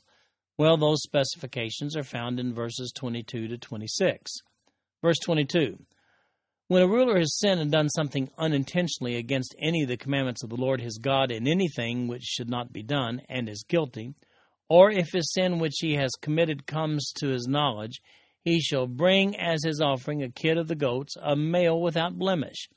Well, 0.58 0.76
those 0.76 1.04
specifications 1.04 1.96
are 1.96 2.02
found 2.02 2.40
in 2.40 2.52
verses 2.52 2.92
22 2.96 3.46
to 3.46 3.58
26. 3.58 4.32
Verse 5.00 5.18
22 5.24 5.78
When 6.66 6.82
a 6.82 6.88
ruler 6.88 7.16
has 7.16 7.38
sinned 7.38 7.60
and 7.60 7.70
done 7.70 7.88
something 7.90 8.28
unintentionally 8.36 9.14
against 9.14 9.54
any 9.60 9.84
of 9.84 9.88
the 9.88 9.96
commandments 9.96 10.42
of 10.42 10.50
the 10.50 10.56
Lord 10.56 10.80
his 10.80 10.98
God 10.98 11.30
in 11.30 11.46
anything 11.46 12.08
which 12.08 12.24
should 12.24 12.50
not 12.50 12.72
be 12.72 12.82
done, 12.82 13.22
and 13.28 13.48
is 13.48 13.64
guilty, 13.68 14.14
or 14.68 14.90
if 14.90 15.12
his 15.12 15.32
sin 15.32 15.60
which 15.60 15.76
he 15.78 15.94
has 15.94 16.10
committed 16.20 16.66
comes 16.66 17.12
to 17.18 17.28
his 17.28 17.46
knowledge, 17.46 18.00
he 18.42 18.60
shall 18.60 18.88
bring 18.88 19.36
as 19.36 19.62
his 19.62 19.80
offering 19.80 20.24
a 20.24 20.28
kid 20.28 20.58
of 20.58 20.66
the 20.66 20.74
goats, 20.74 21.14
a 21.22 21.36
male 21.36 21.80
without 21.80 22.18
blemish. 22.18 22.68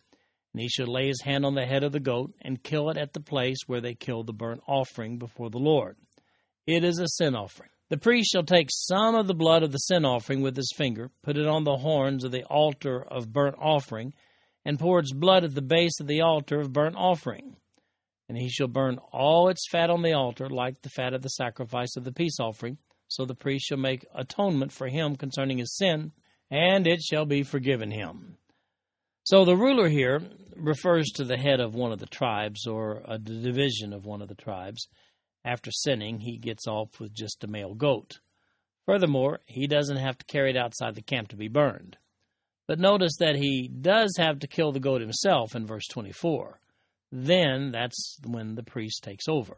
And 0.53 0.61
he 0.61 0.69
shall 0.69 0.85
lay 0.85 1.07
his 1.07 1.23
hand 1.23 1.47
on 1.47 1.55
the 1.55 1.65
head 1.65 1.83
of 1.83 1.93
the 1.93 1.99
goat 1.99 2.31
and 2.43 2.61
kill 2.61 2.91
it 2.91 2.97
at 2.97 3.13
the 3.13 3.21
place 3.21 3.57
where 3.65 3.81
they 3.81 3.95
kill 3.95 4.23
the 4.23 4.33
burnt 4.33 4.61
offering 4.67 5.17
before 5.17 5.49
the 5.49 5.57
Lord. 5.57 5.97
It 6.67 6.83
is 6.83 6.99
a 6.99 7.07
sin 7.07 7.35
offering. 7.35 7.69
The 7.89 7.97
priest 7.97 8.31
shall 8.31 8.43
take 8.43 8.69
some 8.71 9.15
of 9.15 9.27
the 9.27 9.33
blood 9.33 9.63
of 9.63 9.71
the 9.71 9.77
sin 9.77 10.05
offering 10.05 10.41
with 10.41 10.55
his 10.55 10.71
finger, 10.75 11.11
put 11.23 11.37
it 11.37 11.47
on 11.47 11.65
the 11.65 11.77
horns 11.77 12.23
of 12.23 12.31
the 12.31 12.45
altar 12.45 13.03
of 13.03 13.33
burnt 13.33 13.57
offering, 13.59 14.13
and 14.63 14.79
pour 14.79 14.99
its 14.99 15.11
blood 15.11 15.43
at 15.43 15.55
the 15.55 15.61
base 15.61 15.99
of 15.99 16.07
the 16.07 16.21
altar 16.21 16.61
of 16.61 16.71
burnt 16.71 16.95
offering. 16.95 17.57
And 18.29 18.37
he 18.37 18.47
shall 18.49 18.67
burn 18.67 18.97
all 19.11 19.49
its 19.49 19.67
fat 19.69 19.89
on 19.89 20.03
the 20.03 20.13
altar, 20.13 20.49
like 20.49 20.81
the 20.81 20.89
fat 20.89 21.13
of 21.13 21.21
the 21.21 21.29
sacrifice 21.29 21.97
of 21.97 22.05
the 22.05 22.13
peace 22.13 22.39
offering. 22.39 22.77
So 23.09 23.25
the 23.25 23.35
priest 23.35 23.65
shall 23.65 23.77
make 23.77 24.05
atonement 24.15 24.71
for 24.71 24.87
him 24.87 25.17
concerning 25.17 25.57
his 25.57 25.75
sin, 25.75 26.13
and 26.49 26.87
it 26.87 27.01
shall 27.01 27.25
be 27.25 27.43
forgiven 27.43 27.91
him. 27.91 28.37
So 29.23 29.43
the 29.43 29.57
ruler 29.57 29.89
here 29.89 30.21
refers 30.55 31.09
to 31.15 31.25
the 31.25 31.37
head 31.37 31.59
of 31.59 31.75
one 31.75 31.91
of 31.91 31.99
the 31.99 32.05
tribes 32.05 32.65
or 32.65 33.01
a 33.05 33.17
division 33.17 33.91
of 33.91 34.05
one 34.05 34.21
of 34.21 34.29
the 34.29 34.35
tribes. 34.35 34.87
After 35.43 35.71
sinning, 35.71 36.19
he 36.19 36.37
gets 36.37 36.67
off 36.67 36.99
with 36.99 37.13
just 37.13 37.43
a 37.43 37.47
male 37.47 37.73
goat. 37.73 38.19
Furthermore, 38.85 39.39
he 39.45 39.67
doesn't 39.67 39.97
have 39.97 40.17
to 40.17 40.25
carry 40.25 40.51
it 40.51 40.57
outside 40.57 40.95
the 40.95 41.01
camp 41.01 41.29
to 41.29 41.35
be 41.35 41.47
burned. 41.47 41.97
But 42.67 42.79
notice 42.79 43.17
that 43.19 43.35
he 43.35 43.67
does 43.67 44.15
have 44.17 44.39
to 44.39 44.47
kill 44.47 44.71
the 44.71 44.79
goat 44.79 45.01
himself 45.01 45.55
in 45.55 45.65
verse 45.65 45.87
24. 45.87 46.59
Then 47.11 47.71
that's 47.71 48.17
when 48.25 48.55
the 48.55 48.63
priest 48.63 49.03
takes 49.03 49.27
over. 49.27 49.57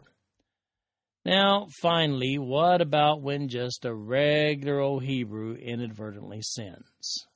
Now, 1.26 1.68
finally, 1.82 2.38
what 2.38 2.82
about 2.82 3.22
when 3.22 3.48
just 3.48 3.86
a 3.86 3.94
regular 3.94 4.80
old 4.80 5.04
Hebrew 5.04 5.56
inadvertently 5.56 6.42
sins? 6.42 7.28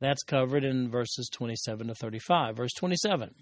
That's 0.00 0.22
covered 0.22 0.64
in 0.64 0.90
verses 0.90 1.28
27 1.32 1.88
to 1.88 1.94
35. 1.94 2.56
Verse 2.56 2.72
27 2.74 3.34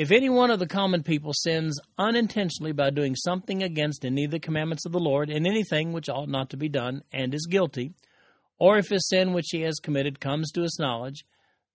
If 0.00 0.10
any 0.10 0.30
one 0.30 0.50
of 0.50 0.58
the 0.58 0.66
common 0.66 1.02
people 1.02 1.34
sins 1.34 1.78
unintentionally 1.98 2.72
by 2.72 2.88
doing 2.88 3.14
something 3.14 3.62
against 3.62 4.02
any 4.02 4.24
of 4.24 4.30
the 4.30 4.40
commandments 4.40 4.86
of 4.86 4.92
the 4.92 4.98
Lord 4.98 5.28
in 5.28 5.46
anything 5.46 5.92
which 5.92 6.08
ought 6.08 6.30
not 6.30 6.48
to 6.48 6.56
be 6.56 6.70
done, 6.70 7.02
and 7.12 7.34
is 7.34 7.46
guilty, 7.46 7.92
or 8.58 8.78
if 8.78 8.88
his 8.88 9.06
sin 9.06 9.34
which 9.34 9.48
he 9.50 9.60
has 9.60 9.78
committed 9.78 10.18
comes 10.18 10.52
to 10.52 10.62
his 10.62 10.78
knowledge, 10.80 11.26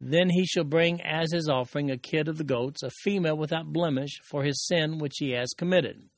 then 0.01 0.31
he 0.31 0.43
shall 0.43 0.63
bring 0.63 1.03
as 1.03 1.31
his 1.33 1.47
offering 1.47 1.91
a 1.91 1.99
kid 1.99 2.27
of 2.27 2.39
the 2.39 2.43
goats, 2.43 2.81
a 2.81 2.89
female 3.03 3.37
without 3.37 3.71
blemish, 3.71 4.19
for 4.23 4.43
his 4.43 4.65
sin 4.65 4.97
which 4.97 5.17
he 5.19 5.29
has 5.33 5.53
committed. 5.55 6.09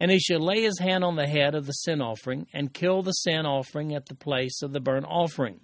And 0.00 0.10
he 0.10 0.18
shall 0.18 0.40
lay 0.40 0.62
his 0.62 0.78
hand 0.78 1.04
on 1.04 1.16
the 1.16 1.26
head 1.26 1.54
of 1.54 1.66
the 1.66 1.72
sin 1.72 2.00
offering, 2.00 2.46
and 2.54 2.72
kill 2.72 3.02
the 3.02 3.12
sin 3.12 3.44
offering 3.44 3.94
at 3.94 4.06
the 4.06 4.14
place 4.14 4.62
of 4.62 4.72
the 4.72 4.80
burnt 4.80 5.04
offering. 5.06 5.60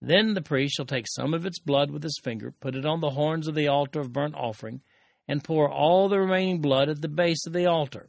Then 0.00 0.34
the 0.34 0.42
priest 0.42 0.74
shall 0.76 0.84
take 0.84 1.06
some 1.08 1.34
of 1.34 1.46
its 1.46 1.58
blood 1.58 1.90
with 1.90 2.02
his 2.02 2.20
finger, 2.22 2.52
put 2.60 2.76
it 2.76 2.84
on 2.84 3.00
the 3.00 3.10
horns 3.10 3.48
of 3.48 3.54
the 3.54 3.68
altar 3.68 4.00
of 4.00 4.12
burnt 4.12 4.34
offering, 4.34 4.82
and 5.26 5.42
pour 5.42 5.70
all 5.70 6.08
the 6.08 6.20
remaining 6.20 6.60
blood 6.60 6.88
at 6.88 7.00
the 7.00 7.08
base 7.08 7.46
of 7.46 7.52
the 7.52 7.66
altar. 7.66 8.08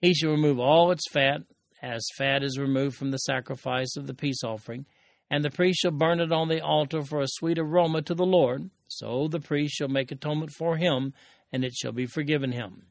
He 0.00 0.14
shall 0.14 0.30
remove 0.30 0.58
all 0.58 0.90
its 0.90 1.10
fat, 1.10 1.42
as 1.82 2.06
fat 2.16 2.42
is 2.42 2.58
removed 2.58 2.96
from 2.96 3.10
the 3.10 3.18
sacrifice 3.18 3.96
of 3.96 4.06
the 4.06 4.14
peace 4.14 4.42
offering, 4.44 4.86
and 5.30 5.44
the 5.44 5.50
priest 5.50 5.80
shall 5.80 5.90
burn 5.90 6.20
it 6.20 6.32
on 6.32 6.48
the 6.48 6.62
altar 6.62 7.02
for 7.02 7.20
a 7.20 7.28
sweet 7.28 7.58
aroma 7.58 8.02
to 8.02 8.14
the 8.14 8.26
Lord. 8.26 8.70
So 8.88 9.28
the 9.28 9.40
priest 9.40 9.74
shall 9.74 9.88
make 9.88 10.10
atonement 10.10 10.52
for 10.52 10.76
him, 10.76 11.14
and 11.52 11.64
it 11.64 11.74
shall 11.74 11.92
be 11.92 12.06
forgiven 12.06 12.52
him. 12.52 12.86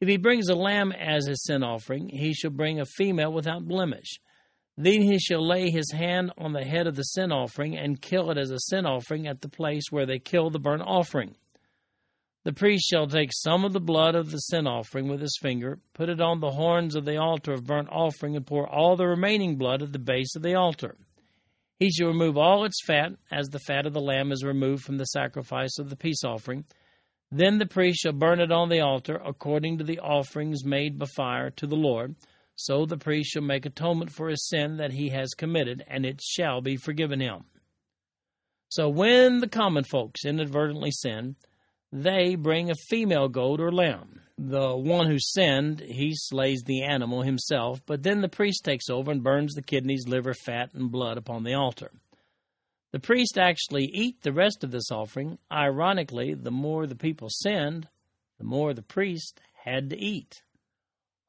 If 0.00 0.08
he 0.08 0.16
brings 0.16 0.48
a 0.48 0.54
lamb 0.54 0.92
as 0.92 1.26
his 1.26 1.44
sin 1.44 1.62
offering, 1.62 2.08
he 2.08 2.32
shall 2.32 2.50
bring 2.50 2.80
a 2.80 2.86
female 2.86 3.32
without 3.32 3.66
blemish. 3.66 4.20
Then 4.80 5.02
he 5.02 5.18
shall 5.18 5.44
lay 5.44 5.70
his 5.70 5.90
hand 5.90 6.30
on 6.38 6.52
the 6.52 6.62
head 6.62 6.86
of 6.86 6.94
the 6.94 7.02
sin 7.02 7.32
offering 7.32 7.76
and 7.76 8.00
kill 8.00 8.30
it 8.30 8.38
as 8.38 8.52
a 8.52 8.60
sin 8.60 8.86
offering 8.86 9.26
at 9.26 9.40
the 9.40 9.48
place 9.48 9.82
where 9.90 10.06
they 10.06 10.20
kill 10.20 10.50
the 10.50 10.60
burnt 10.60 10.84
offering. 10.86 11.34
The 12.44 12.52
priest 12.52 12.88
shall 12.88 13.08
take 13.08 13.30
some 13.32 13.64
of 13.64 13.72
the 13.72 13.80
blood 13.80 14.14
of 14.14 14.30
the 14.30 14.38
sin 14.38 14.68
offering 14.68 15.08
with 15.08 15.20
his 15.20 15.36
finger, 15.42 15.80
put 15.94 16.08
it 16.08 16.20
on 16.20 16.38
the 16.38 16.52
horns 16.52 16.94
of 16.94 17.04
the 17.04 17.16
altar 17.16 17.52
of 17.52 17.66
burnt 17.66 17.88
offering, 17.90 18.36
and 18.36 18.46
pour 18.46 18.68
all 18.68 18.94
the 18.94 19.08
remaining 19.08 19.56
blood 19.56 19.82
at 19.82 19.90
the 19.90 19.98
base 19.98 20.36
of 20.36 20.42
the 20.42 20.54
altar. 20.54 20.94
He 21.80 21.90
shall 21.90 22.06
remove 22.06 22.38
all 22.38 22.64
its 22.64 22.80
fat, 22.86 23.14
as 23.32 23.48
the 23.48 23.58
fat 23.58 23.84
of 23.84 23.94
the 23.94 24.00
lamb 24.00 24.30
is 24.30 24.44
removed 24.44 24.84
from 24.84 24.98
the 24.98 25.06
sacrifice 25.06 25.76
of 25.80 25.90
the 25.90 25.96
peace 25.96 26.22
offering. 26.22 26.64
Then 27.32 27.58
the 27.58 27.66
priest 27.66 28.02
shall 28.02 28.12
burn 28.12 28.38
it 28.38 28.52
on 28.52 28.68
the 28.68 28.80
altar, 28.80 29.20
according 29.26 29.78
to 29.78 29.84
the 29.84 29.98
offerings 29.98 30.64
made 30.64 31.00
by 31.00 31.06
fire 31.16 31.50
to 31.50 31.66
the 31.66 31.74
Lord 31.76 32.14
so 32.60 32.84
the 32.84 32.98
priest 32.98 33.30
shall 33.30 33.42
make 33.42 33.64
atonement 33.64 34.10
for 34.10 34.28
his 34.28 34.48
sin 34.48 34.78
that 34.78 34.92
he 34.92 35.10
has 35.10 35.30
committed, 35.34 35.84
and 35.86 36.04
it 36.04 36.20
shall 36.20 36.60
be 36.60 36.76
forgiven 36.76 37.20
him. 37.20 37.44
So 38.68 38.88
when 38.88 39.38
the 39.38 39.48
common 39.48 39.84
folks 39.84 40.24
inadvertently 40.24 40.90
sin, 40.90 41.36
they 41.92 42.34
bring 42.34 42.68
a 42.68 42.74
female 42.74 43.28
goat 43.28 43.60
or 43.60 43.70
lamb. 43.70 44.22
The 44.36 44.76
one 44.76 45.06
who 45.06 45.20
sinned, 45.20 45.78
he 45.80 46.12
slays 46.14 46.64
the 46.64 46.82
animal 46.82 47.22
himself, 47.22 47.80
but 47.86 48.02
then 48.02 48.22
the 48.22 48.28
priest 48.28 48.64
takes 48.64 48.90
over 48.90 49.12
and 49.12 49.22
burns 49.22 49.54
the 49.54 49.62
kidneys, 49.62 50.08
liver, 50.08 50.34
fat, 50.34 50.74
and 50.74 50.90
blood 50.90 51.16
upon 51.16 51.44
the 51.44 51.54
altar. 51.54 51.92
The 52.90 52.98
priest 53.00 53.38
actually 53.38 53.84
eat 53.84 54.22
the 54.22 54.32
rest 54.32 54.64
of 54.64 54.72
this 54.72 54.90
offering. 54.90 55.38
Ironically, 55.50 56.34
the 56.34 56.50
more 56.50 56.88
the 56.88 56.96
people 56.96 57.28
sinned, 57.30 57.86
the 58.38 58.44
more 58.44 58.74
the 58.74 58.82
priest 58.82 59.40
had 59.64 59.90
to 59.90 59.96
eat. 59.96 60.42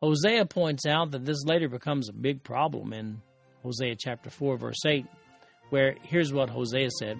Hosea 0.01 0.45
points 0.45 0.85
out 0.85 1.11
that 1.11 1.25
this 1.25 1.43
later 1.45 1.67
becomes 1.67 2.07
a 2.07 2.13
big 2.13 2.41
problem 2.41 2.93
in 2.93 3.21
Hosea 3.63 3.95
chapter 3.97 4.29
4, 4.29 4.57
verse 4.57 4.85
8, 4.85 5.05
where 5.71 5.95
here's 6.03 6.31
what 6.31 6.49
Hosea 6.49 6.89
said 6.99 7.17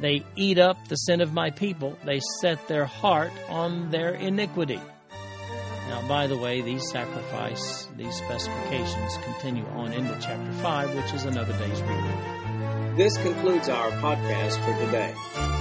They 0.00 0.24
eat 0.34 0.58
up 0.58 0.88
the 0.88 0.96
sin 0.96 1.20
of 1.20 1.34
my 1.34 1.50
people, 1.50 1.98
they 2.04 2.20
set 2.40 2.68
their 2.68 2.86
heart 2.86 3.32
on 3.50 3.90
their 3.90 4.14
iniquity. 4.14 4.80
Now, 5.88 6.08
by 6.08 6.26
the 6.26 6.38
way, 6.38 6.62
these 6.62 6.88
sacrifice, 6.90 7.86
these 7.96 8.14
specifications 8.14 9.18
continue 9.18 9.66
on 9.66 9.92
into 9.92 10.18
chapter 10.20 10.52
5, 10.52 10.96
which 10.96 11.12
is 11.12 11.26
another 11.26 11.52
day's 11.58 11.82
reading. 11.82 12.96
This 12.96 13.16
concludes 13.18 13.68
our 13.68 13.90
podcast 13.90 14.56
for 14.64 14.86
today. 14.86 15.45